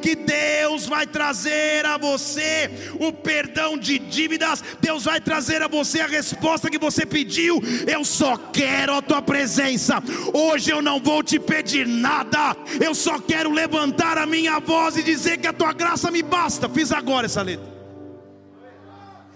[0.02, 6.02] que Deus vai trazer a você o perdão de dívidas, Deus vai trazer a você
[6.02, 7.62] a resposta que você pediu.
[7.88, 10.02] Eu só quero a tua presença.
[10.34, 15.04] Hoje eu não vou te pedir nada, eu só quero levantar a minha voz e
[15.04, 17.74] dizer que a tua graça me basta fiz agora essa letra.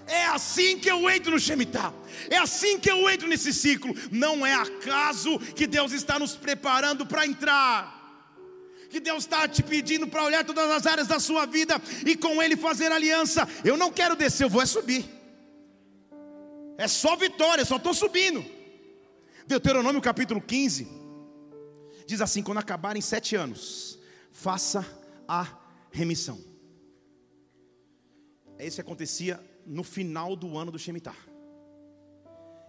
[0.07, 1.93] É assim que eu entro no Shemitah.
[2.29, 3.93] É assim que eu entro nesse ciclo.
[4.09, 7.95] Não é acaso que Deus está nos preparando para entrar.
[8.89, 12.41] Que Deus está te pedindo para olhar todas as áreas da sua vida e com
[12.41, 13.47] Ele fazer aliança.
[13.65, 15.05] Eu não quero descer, eu vou é subir.
[16.77, 18.45] É só vitória, só estou subindo.
[19.45, 20.87] Deuteronômio capítulo 15
[22.05, 23.99] diz assim: quando acabarem sete anos,
[24.31, 24.85] faça
[25.27, 25.47] a
[25.91, 26.56] remissão.
[28.57, 31.15] É isso acontecia no final do ano do Shemitah.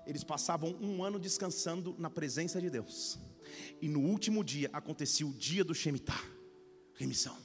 [0.07, 3.18] Eles passavam um ano descansando na presença de Deus.
[3.81, 6.22] E no último dia acontecia o dia do Shemitah,
[6.94, 7.37] remissão.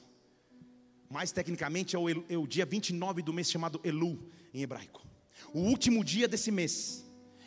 [1.10, 5.06] Mais tecnicamente é o, é o dia 29 do mês chamado Elu em hebraico.
[5.52, 7.04] O último dia desse mês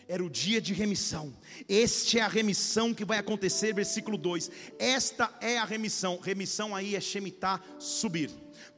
[0.07, 1.35] era o dia de remissão.
[1.67, 4.49] Este é a remissão que vai acontecer, versículo 2.
[4.79, 6.17] Esta é a remissão.
[6.17, 8.31] Remissão aí é Shemitah, subir.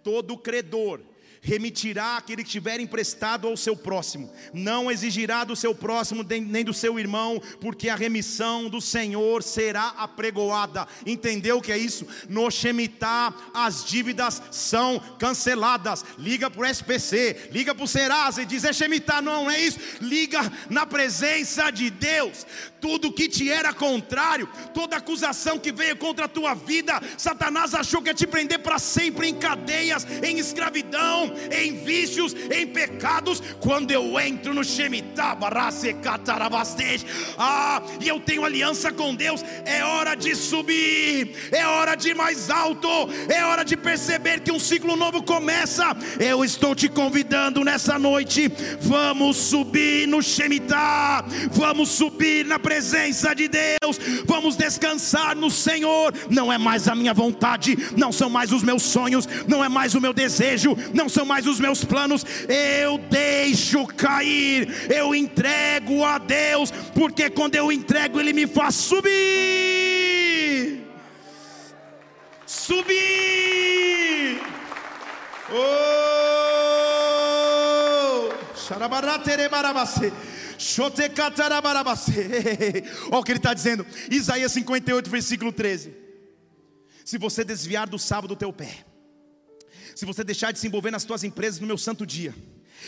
[0.03, 1.01] Todo credor
[1.41, 6.73] remitirá aquele que tiver emprestado ao seu próximo, não exigirá do seu próximo nem do
[6.73, 10.88] seu irmão, porque a remissão do Senhor será apregoada.
[11.06, 12.06] Entendeu o que é isso?
[12.28, 16.04] No Shemitah as dívidas são canceladas.
[16.17, 19.80] Liga para o SPC, liga para o Serasa e diz: é Shemitah, não é isso.
[20.02, 22.45] Liga na presença de Deus.
[22.79, 28.01] Tudo que te era contrário, toda acusação que veio contra a tua vida, Satanás achou
[28.01, 33.91] que ia te prender para sempre em cadeias, em escravidão em vícios, em pecados, quando
[33.91, 35.37] eu entro no Shemitah,
[37.37, 42.15] ah, e eu tenho aliança com Deus, é hora de subir, é hora de ir
[42.15, 42.87] mais alto,
[43.27, 45.85] é hora de perceber que um ciclo novo começa.
[46.19, 52.68] Eu estou te convidando nessa noite, vamos subir no Shemitah, vamos subir na presença
[53.36, 56.13] de Deus, vamos descansar no Senhor.
[56.29, 59.95] Não é mais a minha vontade, não são mais os meus sonhos, não é mais
[59.95, 66.17] o meu desejo, não são mais os meus planos, eu deixo cair, eu entrego a
[66.17, 69.10] Deus, porque quando eu entrego, Ele me faz subir.
[72.45, 74.39] Subir.
[75.51, 75.89] Oh!
[83.10, 85.93] Olha o que ele está dizendo, Isaías 58, versículo 13:
[87.06, 88.86] Se você desviar do sábado do teu pé,
[89.95, 92.36] se você deixar de se envolver nas tuas empresas no meu santo dia,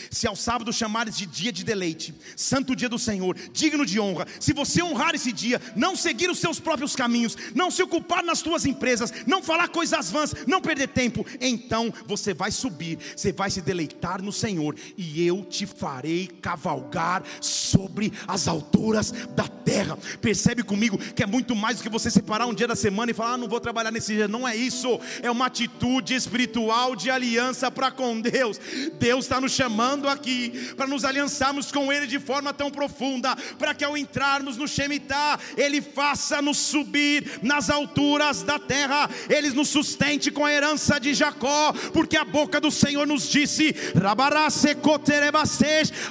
[0.09, 4.25] se ao sábado chamares de dia de deleite, santo dia do Senhor, digno de honra,
[4.39, 8.41] se você honrar esse dia, não seguir os seus próprios caminhos, não se ocupar nas
[8.41, 13.49] tuas empresas, não falar coisas vãs, não perder tempo, então você vai subir, você vai
[13.49, 19.97] se deleitar no Senhor, e eu te farei cavalgar sobre as alturas da terra.
[20.21, 23.13] Percebe comigo que é muito mais do que você separar um dia da semana e
[23.13, 24.27] falar, ah, não vou trabalhar nesse dia.
[24.27, 28.59] Não é isso, é uma atitude espiritual de aliança para com Deus.
[28.99, 33.35] Deus está nos chamando chamando aqui para nos aliançarmos com Ele de forma tão profunda,
[33.57, 39.69] para que ao entrarmos no Shemitah, Ele faça-nos subir nas alturas da terra, Ele nos
[39.69, 43.75] sustente com a herança de Jacó, porque a boca do Senhor nos disse: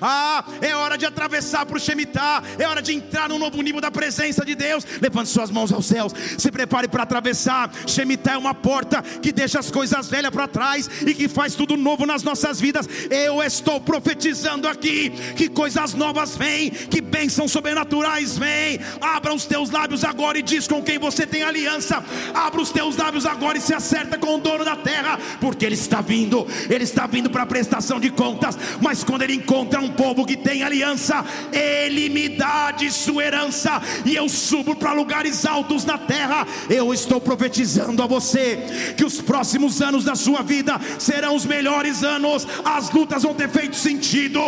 [0.01, 3.81] Ah, é hora de atravessar para o Shemitah, é hora de entrar num novo nível
[3.81, 4.85] da presença de Deus.
[5.01, 7.71] Levante suas mãos aos céus, se prepare para atravessar.
[7.87, 11.77] Shemitah é uma porta que deixa as coisas velhas para trás e que faz tudo
[11.77, 12.89] novo nas nossas vidas.
[13.11, 18.81] Eu estou profetizando aqui que coisas novas vêm, que bênçãos sobrenaturais vêm.
[19.01, 22.03] Abra os teus lábios agora e diz com quem você tem aliança.
[22.35, 25.75] Abra os teus lábios agora e se acerta com o dono da terra, porque ele
[25.75, 26.47] está vindo.
[26.69, 30.63] Ele está vindo para prestação de contas, mas quando ele encontra um povo que tem
[30.63, 36.47] aliança, ele me dá de sua herança e eu subo para lugares altos na terra.
[36.69, 42.03] Eu estou profetizando a você que os próximos anos da sua vida serão os melhores
[42.03, 42.47] anos.
[42.65, 44.41] As lutas vão ter feito sentido.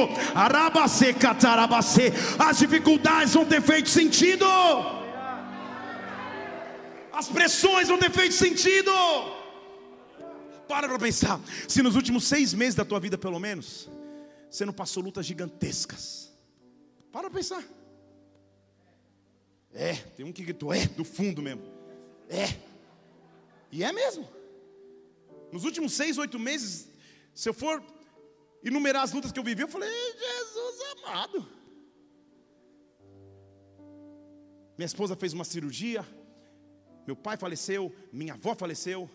[2.39, 4.47] As dificuldades vão ter feito sentido.
[7.13, 8.91] As pressões vão ter feito sentido.
[10.67, 11.39] Para para pensar.
[11.69, 13.91] Se nos últimos seis meses da tua vida, pelo menos,
[14.51, 16.33] você não passou lutas gigantescas.
[17.13, 17.63] Para para pensar.
[19.75, 21.63] É, tem um que gritou, é, do fundo mesmo.
[22.29, 22.55] É.
[23.71, 24.29] E é mesmo.
[25.51, 26.89] Nos últimos seis, oito meses,
[27.35, 27.83] se eu for
[28.63, 31.49] enumerar as lutas que eu vivi, eu falei, Jesus amado.
[34.77, 36.07] Minha esposa fez uma cirurgia,
[37.07, 39.11] meu pai faleceu, minha avó faleceu,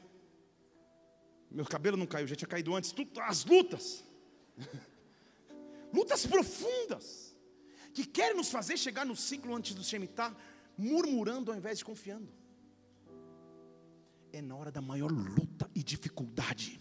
[1.50, 4.04] meu cabelo não caiu, já tinha caído antes, tudo, as lutas,
[5.94, 7.36] lutas profundas,
[7.94, 10.36] que querem nos fazer chegar no ciclo antes do Shemitah,
[10.78, 12.32] murmurando ao invés de confiando.
[14.32, 16.80] É na hora da maior luta e dificuldade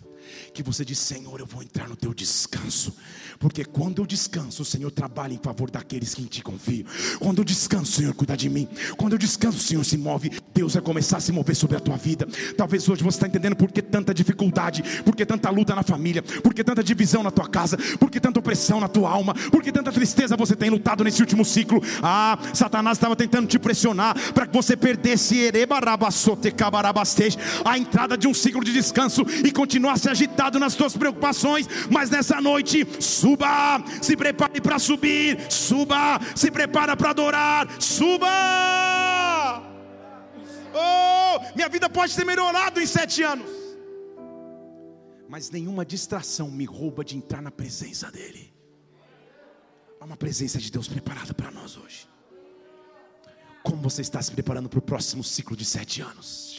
[0.52, 2.94] que você diz: Senhor, eu vou entrar no teu descanso,
[3.38, 6.86] porque quando eu descanso, o Senhor trabalha em favor daqueles que em ti confiam.
[7.18, 8.68] Quando eu descanso, o Senhor cuida de mim.
[8.96, 10.30] Quando eu descanso, o Senhor se move.
[10.54, 12.26] Deus vai começar a se mover sobre a tua vida.
[12.56, 16.22] Talvez hoje você está entendendo por que tanta dificuldade, por que tanta luta na família,
[16.22, 19.62] por que tanta divisão na tua casa, por que tanta opressão na tua alma, por
[19.62, 21.82] que tanta tristeza você tem lutado nesse último ciclo.
[22.02, 25.50] Ah, Satanás estava tentando te pressionar para que você perdesse
[27.64, 31.68] a entrada de um ciclo de descanso e continuasse agitado nas tuas preocupações.
[31.90, 38.26] Mas nessa noite, suba, se prepare para subir, suba, se prepara para adorar, suba.
[40.74, 43.48] Oh, minha vida pode ter melhorado em sete anos,
[45.28, 48.54] mas nenhuma distração me rouba de entrar na presença dEle.
[49.98, 52.06] Há uma presença de Deus preparada para nós hoje.
[53.62, 56.54] Como você está se preparando para o próximo ciclo de sete anos?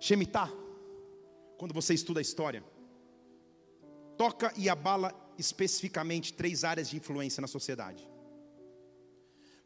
[0.00, 0.50] Shemitah,
[1.56, 2.64] quando você estuda a história,
[4.16, 8.08] toca e abala especificamente três áreas de influência na sociedade.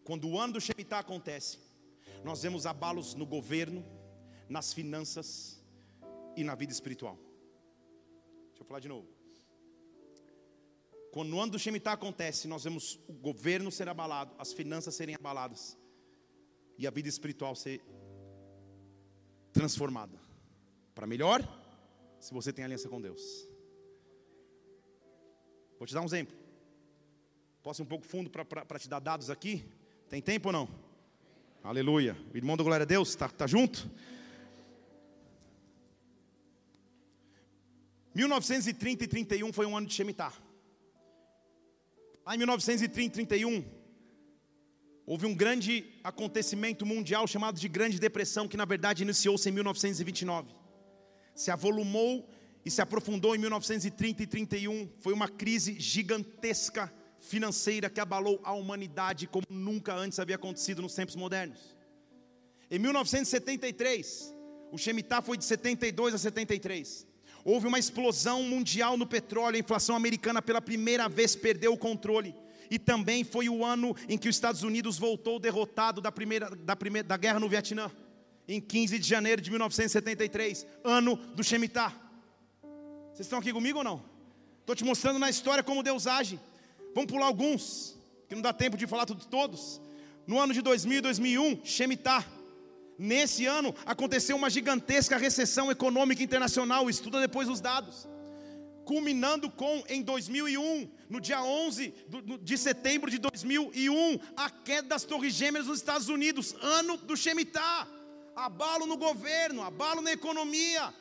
[0.05, 1.59] Quando o ano do Shemitah acontece,
[2.25, 3.85] nós vemos abalos no governo,
[4.49, 5.63] nas finanças
[6.37, 7.17] e na vida espiritual.
[8.49, 9.07] Deixa eu falar de novo.
[11.13, 15.15] Quando o ano do Shemitah acontece, nós vemos o governo ser abalado, as finanças serem
[15.15, 15.77] abaladas
[16.79, 17.83] e a vida espiritual ser
[19.53, 20.19] transformada
[20.95, 21.43] para melhor,
[22.21, 23.49] se você tem aliança com Deus.
[25.79, 26.37] Vou te dar um exemplo.
[27.63, 29.65] Posso ir um pouco fundo para te dar dados aqui?
[30.09, 30.69] Tem tempo ou não?
[31.65, 32.17] Aleluia.
[32.33, 33.91] O irmão do Glória a Deus, está tá junto?
[38.15, 40.33] 1930 e 31 foi um ano de Shemitah.
[42.27, 43.65] Lá em 1930 e 31,
[45.07, 50.60] houve um grande acontecimento mundial chamado de Grande Depressão, que na verdade iniciou-se em 1929.
[51.41, 52.29] Se avolumou
[52.67, 54.91] e se aprofundou em 1930 e 31.
[54.99, 60.95] Foi uma crise gigantesca financeira que abalou a humanidade como nunca antes havia acontecido nos
[60.95, 61.75] tempos modernos.
[62.71, 64.35] Em 1973,
[64.71, 67.07] o Shemitah foi de 72 a 73.
[67.43, 72.35] Houve uma explosão mundial no petróleo, a inflação americana pela primeira vez perdeu o controle.
[72.71, 76.77] E também foi o ano em que os Estados Unidos voltou derrotado da, primeira, da,
[76.77, 77.91] primeira, da guerra no Vietnã,
[78.51, 81.93] em 15 de janeiro de 1973, ano do Shemitah.
[83.13, 84.03] Vocês estão aqui comigo ou não?
[84.59, 86.41] Estou te mostrando na história como Deus age.
[86.93, 87.97] Vamos pular alguns,
[88.29, 89.81] que não dá tempo de falar tudo todos.
[90.27, 92.27] No ano de 2000 e 2001, Shemitah.
[92.99, 98.09] Nesse ano aconteceu uma gigantesca recessão econômica internacional, estuda depois os dados.
[98.85, 101.95] Culminando com, em 2001, no dia 11
[102.43, 108.00] de setembro de 2001, a queda das Torres Gêmeas nos Estados Unidos, ano do Shemitah.
[108.41, 110.95] Abalo no governo, abalo na economia,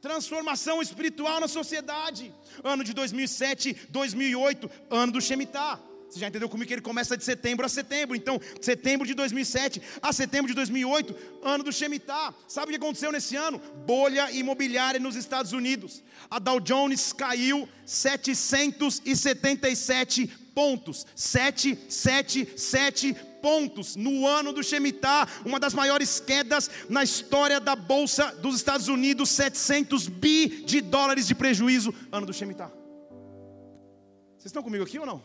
[0.00, 2.32] transformação espiritual na sociedade.
[2.62, 5.80] Ano de 2007, 2008, ano do Shemitah.
[6.08, 8.14] Você já entendeu comigo que ele começa de setembro a setembro.
[8.14, 12.32] Então, setembro de 2007 a setembro de 2008, ano do Shemitah.
[12.46, 13.58] Sabe o que aconteceu nesse ano?
[13.84, 16.04] Bolha imobiliária nos Estados Unidos.
[16.30, 21.04] A Dow Jones caiu 777 pontos.
[21.16, 23.33] 777 pontos
[23.96, 29.28] no ano do Shemitah, uma das maiores quedas na história da bolsa dos Estados Unidos,
[29.30, 32.70] 700 bi de dólares de prejuízo, ano do Shemitah.
[34.38, 35.22] Vocês estão comigo aqui ou não?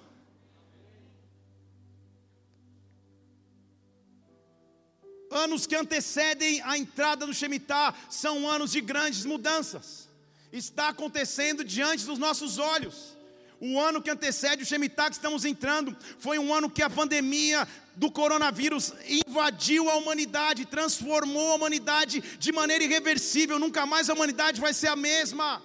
[5.32, 10.10] Anos que antecedem a entrada do Shemitah são anos de grandes mudanças.
[10.52, 13.19] Está acontecendo diante dos nossos olhos.
[13.62, 17.68] O ano que antecede o Shemitah que estamos entrando foi um ano que a pandemia
[17.96, 18.94] do coronavírus
[19.28, 23.60] invadiu a humanidade, transformou a humanidade de maneira irreversível.
[23.60, 25.62] Nunca mais a humanidade vai ser a mesma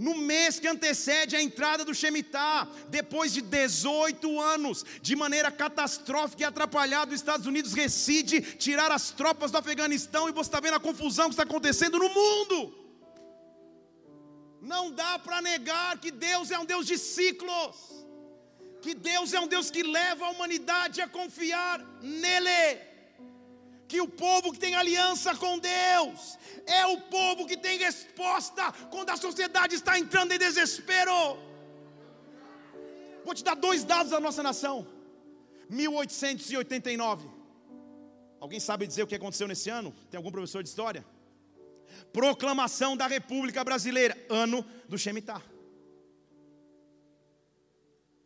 [0.00, 6.42] no mês que antecede a entrada do Shemitah, depois de 18 anos, de maneira catastrófica
[6.42, 10.76] e atrapalhada, os Estados Unidos decide tirar as tropas do Afeganistão e você está vendo
[10.76, 12.79] a confusão que está acontecendo no mundo.
[14.60, 17.76] Não dá para negar que Deus é um Deus de ciclos,
[18.82, 22.90] que Deus é um Deus que leva a humanidade a confiar nele
[23.90, 29.10] que o povo que tem aliança com Deus é o povo que tem resposta quando
[29.10, 31.36] a sociedade está entrando em desespero.
[33.24, 34.86] Vou te dar dois dados da nossa nação.
[35.68, 37.28] 1889.
[38.38, 39.92] Alguém sabe dizer o que aconteceu nesse ano?
[40.08, 41.04] Tem algum professor de história?
[42.12, 45.42] Proclamação da República Brasileira, ano do Shemitah.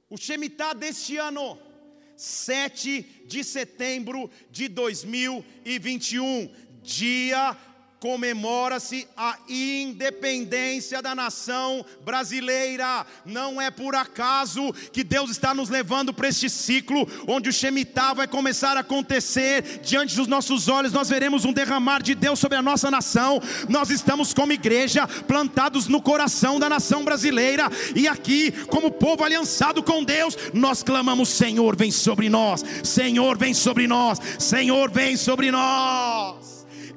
[0.09, 1.59] O Shemitah deste ano
[2.17, 7.57] 7 de setembro de 2021, dia
[8.05, 13.07] comemora-se a independência da nação brasileira.
[13.25, 18.13] Não é por acaso que Deus está nos levando para este ciclo onde o Shemitah
[18.13, 20.93] vai começar a acontecer diante dos nossos olhos.
[20.93, 23.41] Nós veremos um derramar de Deus sobre a nossa nação.
[23.71, 29.83] Nós estamos como igreja plantados no coração da nação brasileira e aqui, como povo aliançado
[29.83, 32.63] com Deus, nós clamamos: Senhor, vem sobre nós.
[32.83, 34.21] Senhor, vem sobre nós.
[34.39, 36.44] Senhor, vem sobre nós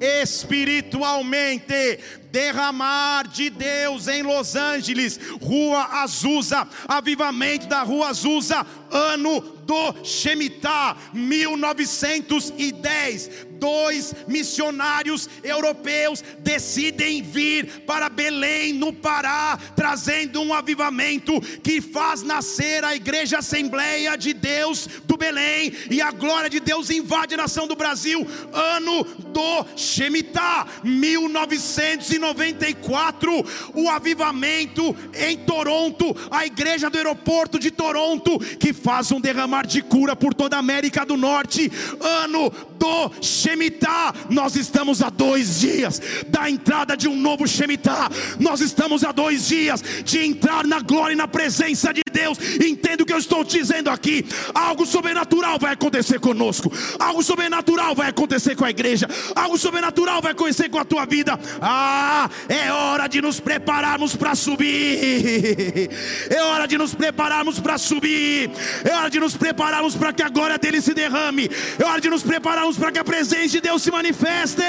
[0.00, 1.98] espiritualmente.
[2.30, 10.94] Derramar de Deus em Los Angeles, Rua Azusa, avivamento da Rua Azusa, ano do Shemitah,
[11.14, 22.22] 1910 dois missionários europeus decidem vir para Belém, no Pará, trazendo um avivamento que faz
[22.22, 27.38] nascer a Igreja Assembleia de Deus do Belém, e a glória de Deus invade a
[27.38, 33.44] nação do Brasil, ano do Shemitah, 1994,
[33.74, 39.82] o avivamento em Toronto, a igreja do aeroporto de Toronto, que faz um derramar de
[39.82, 44.14] cura por toda a América do Norte, ano do Shemitah.
[44.30, 48.08] Nós estamos a dois dias da entrada de um novo Shemitah.
[48.38, 52.38] Nós estamos a dois dias de entrar na glória e na presença de Deus.
[52.64, 54.24] Entendo o que eu estou dizendo aqui.
[54.54, 56.72] Algo sobrenatural vai acontecer conosco.
[56.98, 59.08] Algo sobrenatural vai acontecer com a igreja.
[59.34, 61.38] Algo sobrenatural vai acontecer com a tua vida.
[61.60, 65.90] Ah, é hora de nos prepararmos para subir.
[66.30, 68.50] É hora de nos prepararmos para subir.
[68.84, 71.50] É hora de nos prepararmos para que a glória dele se derrame.
[71.78, 74.62] É hora de nos prepararmos para que a presença de Deus se manifeste.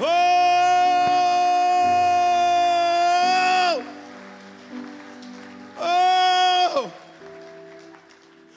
[0.00, 0.04] Oh!
[5.78, 6.90] Oh!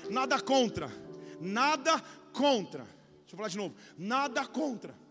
[0.10, 0.90] Nada contra,
[1.40, 2.02] nada
[2.34, 2.84] contra.
[2.84, 3.76] Deixa eu falar de novo.
[3.98, 5.07] Nada contra.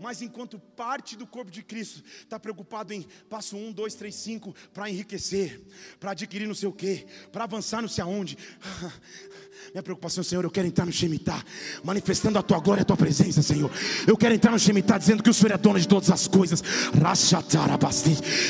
[0.00, 4.54] Mas enquanto parte do corpo de Cristo está preocupado em passo um, dois, três, cinco,
[4.72, 5.60] para enriquecer,
[5.98, 8.38] para adquirir não sei o que, para avançar não sei aonde.
[9.72, 11.44] Minha preocupação, Senhor, eu quero entrar no Shemitah,
[11.82, 13.70] manifestando a tua glória, a tua presença, Senhor.
[14.06, 16.62] Eu quero entrar no Shemitah dizendo que o Senhor é dono de todas as coisas.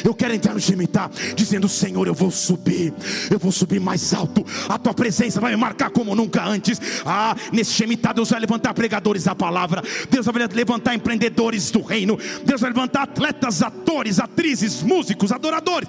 [0.05, 2.93] Eu quero entrar no Shemitah dizendo, Senhor, eu vou subir,
[3.31, 4.45] eu vou subir mais alto.
[4.69, 6.79] A tua presença vai me marcar como nunca antes.
[7.07, 12.19] Ah, nesse Shemitah, Deus vai levantar pregadores da palavra, Deus vai levantar empreendedores do reino,
[12.45, 15.89] Deus vai levantar atletas, atores, atrizes, músicos, adoradores.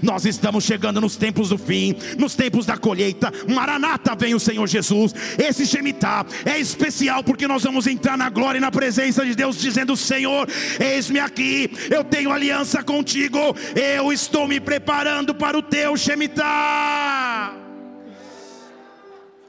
[0.00, 3.32] Nós estamos chegando nos tempos do fim, nos tempos da colheita.
[3.48, 5.12] Maranata vem o Senhor Jesus.
[5.36, 9.58] Esse Shemitah é especial porque nós vamos entrar na glória e na presença de Deus,
[9.58, 10.48] dizendo: Senhor,
[10.78, 13.38] eis-me aqui, eu tenho aliança contigo,
[13.74, 17.52] eu estou me preparando para o teu Shemitah.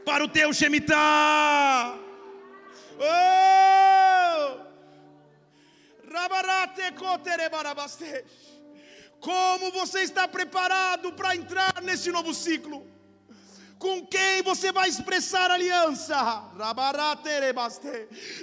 [0.03, 2.00] Para o teu Shemitah.
[3.01, 4.61] Oh!
[9.19, 12.91] Como você está preparado para entrar nesse novo ciclo?
[13.81, 16.15] com quem você vai expressar aliança.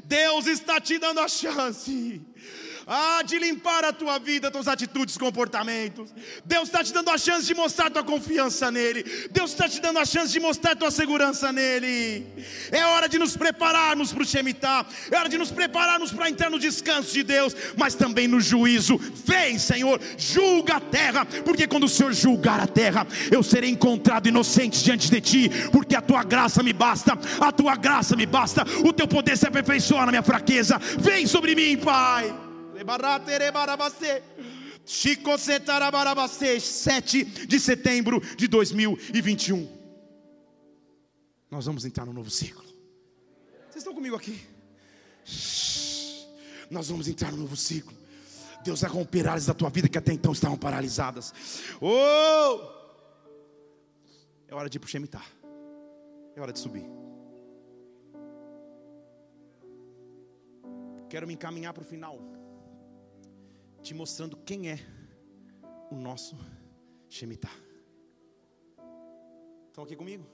[0.02, 2.20] Deus está te dando a chance
[2.89, 6.11] ah, de limpar a tua vida, tuas atitudes comportamentos.
[6.45, 9.05] Deus está te dando a chance de mostrar tua confiança nele.
[9.30, 12.26] Deus está te dando a chance de mostrar tua segurança nele.
[12.72, 14.86] É hora de nos prepararmos para o Shemitah.
[15.11, 18.99] É hora de nos prepararmos para entrar no descanso de Deus, mas também no juízo.
[19.26, 24.28] Vem, Senhor, julga a terra, porque quando o Senhor julgar a terra, eu serei encontrado
[24.28, 28.64] inocente diante de ti, porque a tua graça me basta, a tua graça me basta,
[28.82, 30.78] o teu poder se aperfeiçoa na minha fraqueza.
[30.99, 32.47] Vem sobre mim, Pai.
[36.64, 39.68] 7 de setembro de 2021.
[41.50, 42.64] Nós vamos entrar no novo ciclo.
[43.64, 44.40] Vocês estão comigo aqui?
[46.70, 47.96] Nós vamos entrar no novo ciclo.
[48.64, 51.32] Deus vai romper áreas da tua vida que até então estavam paralisadas.
[51.80, 52.78] Oh!
[54.46, 55.24] É hora de ir para o.
[56.34, 56.84] É hora de subir.
[61.10, 62.38] Quero me encaminhar para o final
[63.89, 64.78] te mostrando quem é
[65.91, 66.36] o nosso
[67.09, 67.59] Shemitah.
[69.68, 70.26] Estão aqui comigo?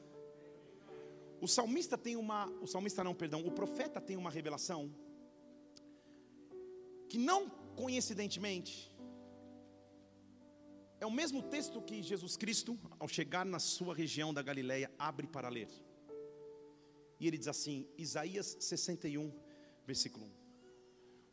[1.41, 4.93] O salmista tem uma, o salmista não, perdão, o profeta tem uma revelação
[7.09, 8.93] que não coincidentemente
[10.99, 15.29] é o mesmo texto que Jesus Cristo, ao chegar na sua região da Galileia, abre
[15.29, 15.69] para ler.
[17.21, 19.33] E ele diz assim, Isaías 61,
[19.87, 20.34] versículo 1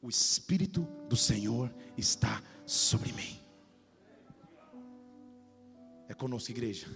[0.01, 3.39] o Espírito do Senhor está sobre mim.
[6.09, 6.87] É conosco, igreja.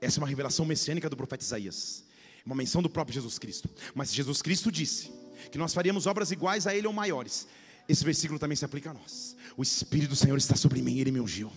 [0.00, 2.04] Essa é uma revelação messiânica do profeta Isaías,
[2.44, 3.70] uma menção do próprio Jesus Cristo.
[3.94, 5.10] Mas Jesus Cristo disse
[5.50, 7.46] que nós faríamos obras iguais a Ele ou maiores.
[7.88, 9.36] Esse versículo também se aplica a nós.
[9.56, 11.52] O Espírito do Senhor está sobre mim, Ele me ungiu.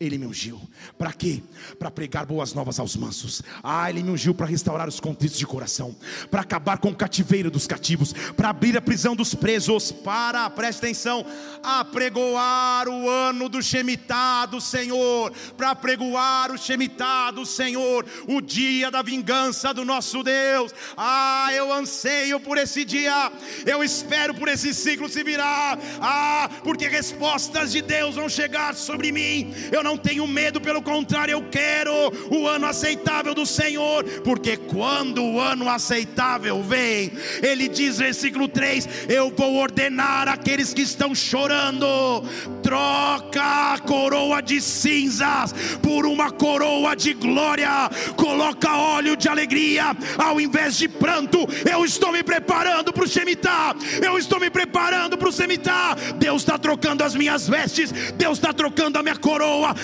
[0.00, 0.60] Ele me ungiu.
[0.96, 1.42] Para quê?
[1.78, 3.42] Para pregar boas novas aos mansos.
[3.62, 5.94] Ah, Ele me ungiu para restaurar os contritos de coração,
[6.30, 10.78] para acabar com o cativeiro dos cativos, para abrir a prisão dos presos, para, preste
[10.78, 11.24] atenção,
[11.62, 18.90] apregoar o ano do Shemitah do Senhor, para apregoar o Shemitah do Senhor, o dia
[18.90, 20.72] da vingança do nosso Deus.
[20.96, 23.32] Ah, eu anseio por esse dia,
[23.66, 25.78] eu espero por esse ciclo se virar.
[26.00, 31.32] Ah, porque respostas de Deus vão chegar sobre mim eu não tenho medo, pelo contrário,
[31.32, 31.92] eu quero
[32.30, 37.12] o ano aceitável do Senhor, porque quando o ano aceitável vem,
[37.42, 41.86] ele diz, versículo 3: Eu vou ordenar aqueles que estão chorando,
[42.62, 50.40] troca a coroa de cinzas por uma coroa de glória, coloca óleo de alegria ao
[50.40, 51.46] invés de pranto.
[51.70, 55.96] Eu estou me preparando para o Shemitah, eu estou me preparando para o Shemitah.
[56.16, 59.74] Deus está trocando as minhas vestes, Deus está trocando a minha coroa coroa,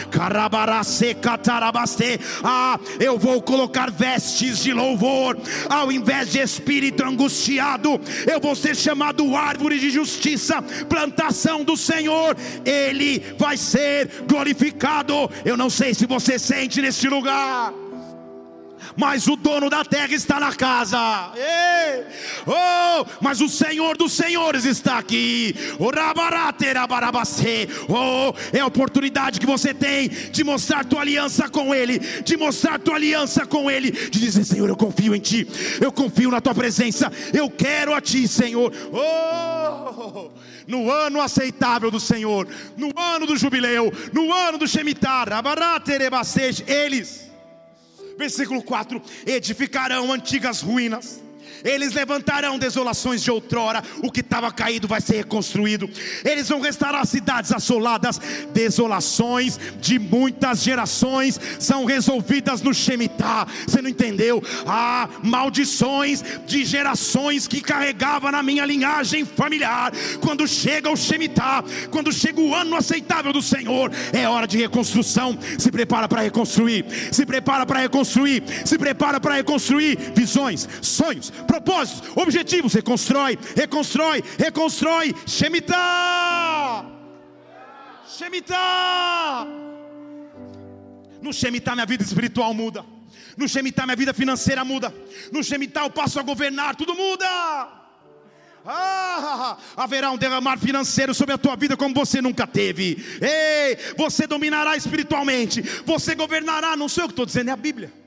[2.43, 5.39] ah, eu vou colocar vestes de louvor,
[5.69, 12.37] ao invés de espírito angustiado, eu vou ser chamado árvore de justiça, plantação do Senhor,
[12.65, 15.31] Ele vai ser glorificado.
[15.45, 17.73] Eu não sei se você sente neste lugar
[18.97, 21.33] mas o dono da terra está na casa.
[21.37, 22.05] Ei!
[22.47, 25.55] Oh, mas o Senhor dos Senhores está aqui.
[27.89, 32.79] Oh, é a oportunidade que você tem de mostrar tua aliança com Ele, de mostrar
[32.79, 35.47] tua aliança com Ele, de dizer: Senhor, eu confio em Ti,
[35.81, 38.73] eu confio na Tua presença, eu quero a Ti, Senhor.
[38.93, 40.31] Oh!
[40.67, 45.27] no ano aceitável do Senhor, no ano do jubileu, no ano do Shemitah,
[46.67, 47.34] eles
[48.17, 51.24] Versículo 4: edificarão antigas ruínas
[51.65, 55.89] eles levantarão desolações de outrora, o que estava caído vai ser reconstruído.
[56.25, 58.21] Eles vão restaurar cidades assoladas,
[58.53, 63.47] desolações de muitas gerações são resolvidas no Shemitah.
[63.67, 64.43] Você não entendeu?
[64.67, 69.93] Ah, maldições de gerações que carregava na minha linhagem familiar.
[70.21, 75.39] Quando chega o Shemitah, quando chega o ano aceitável do Senhor, é hora de reconstrução.
[75.59, 82.11] Se prepara para reconstruir, se prepara para reconstruir, se prepara para reconstruir visões, sonhos, propósitos,
[82.17, 82.75] objetivos.
[82.75, 85.15] Reconstrói, reconstrói, reconstrói.
[85.27, 86.85] Shemitah.
[88.07, 89.47] Shemitah.
[91.21, 92.85] No Shemitah minha vida espiritual muda.
[93.37, 94.95] No Shemitah minha vida financeira muda.
[95.33, 97.27] No Shemitah eu passo a governar, tudo muda.
[98.67, 102.97] Ah, haverá um derramar financeiro sobre a tua vida como você nunca teve.
[103.21, 106.75] Ei, você dominará espiritualmente, você governará.
[106.77, 108.04] Não sei o que estou dizendo, é a Bíblia.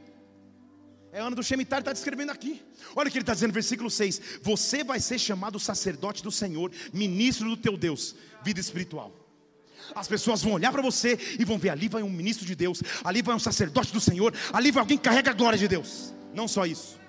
[1.17, 2.61] É ano do Shemitah, ele está descrevendo aqui.
[2.95, 6.71] Olha o que ele está dizendo versículo 6: Você vai ser chamado sacerdote do Senhor,
[6.93, 9.11] ministro do teu Deus, vida espiritual.
[9.95, 12.83] As pessoas vão olhar para você e vão ver: ali vai um ministro de Deus,
[13.03, 16.13] ali vai um sacerdote do Senhor, ali vai alguém que carrega a glória de Deus.
[16.35, 16.99] Não só isso,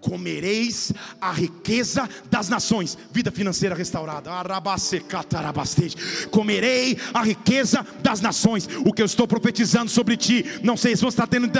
[0.00, 2.96] comereis a riqueza das nações.
[3.12, 4.30] Vida financeira restaurada.
[6.30, 8.68] Comerei a riqueza das nações.
[8.84, 11.50] O que eu estou profetizando sobre ti, não sei se você está tendo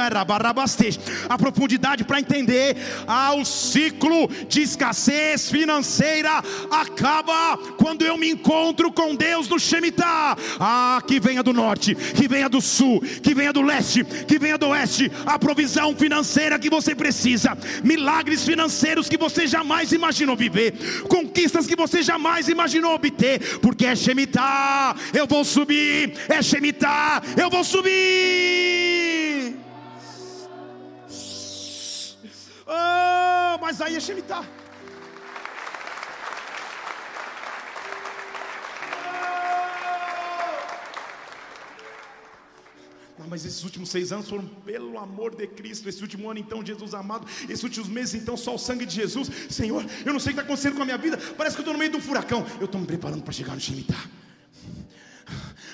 [1.28, 2.76] a profundidade para entender.
[3.06, 10.36] Ah, o ciclo de escassez financeira acaba quando eu me encontro com Deus no Shemitah.
[10.58, 14.56] Ah, que venha do norte, que venha do sul, que venha do leste, que venha
[14.56, 17.56] do oeste, a provisão financeira que você precisa.
[17.82, 20.72] Milagre milagres financeiros que você jamais imaginou viver,
[21.08, 27.50] conquistas que você jamais imaginou obter, porque é Shemitah, eu vou subir, é Shemitah, eu
[27.50, 29.56] vou subir.
[32.66, 34.59] Oh, mas aí é Shemitah.
[43.22, 45.88] Ah, mas esses últimos seis anos foram pelo amor de Cristo.
[45.88, 47.26] Esse último ano, então, Jesus amado.
[47.48, 49.30] Esses últimos meses, então, só o sangue de Jesus.
[49.50, 51.18] Senhor, eu não sei o que está acontecendo com a minha vida.
[51.36, 52.46] Parece que eu estou no meio de um furacão.
[52.58, 54.08] Eu estou me preparando para chegar no Shemitah.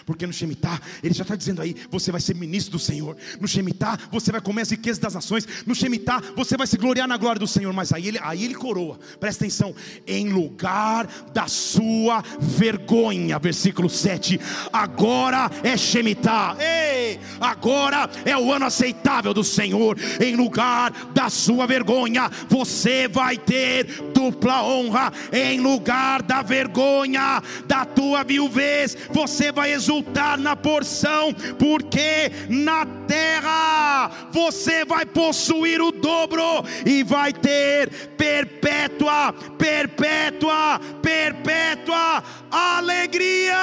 [0.07, 3.17] Porque no Shemitah, ele já está dizendo aí: você vai ser ministro do Senhor.
[3.41, 5.47] No Shemitah, você vai comer as riquezas das nações.
[5.67, 7.73] No Shemitah, você vai se gloriar na glória do Senhor.
[7.73, 9.75] Mas aí ele, aí ele coroa, presta atenção:
[10.07, 13.37] em lugar da sua vergonha.
[13.41, 14.41] Versículo 7.
[14.73, 16.57] Agora é Shemitah.
[16.61, 19.99] Ei, agora é o ano aceitável do Senhor.
[20.21, 25.13] Em lugar da sua vergonha, você vai ter dupla honra.
[25.33, 32.85] Em lugar da vergonha da tua viuvez, você vai exultar exultar na porção, porque na
[33.07, 43.57] terra você vai possuir o dobro e vai ter perpétua, perpétua, perpétua alegria.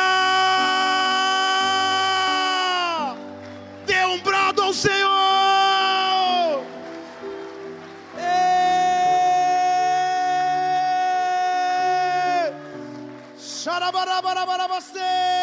[3.85, 5.03] Dê um brado ao Senhor.
[13.37, 15.42] Xarabarabarabarabastê.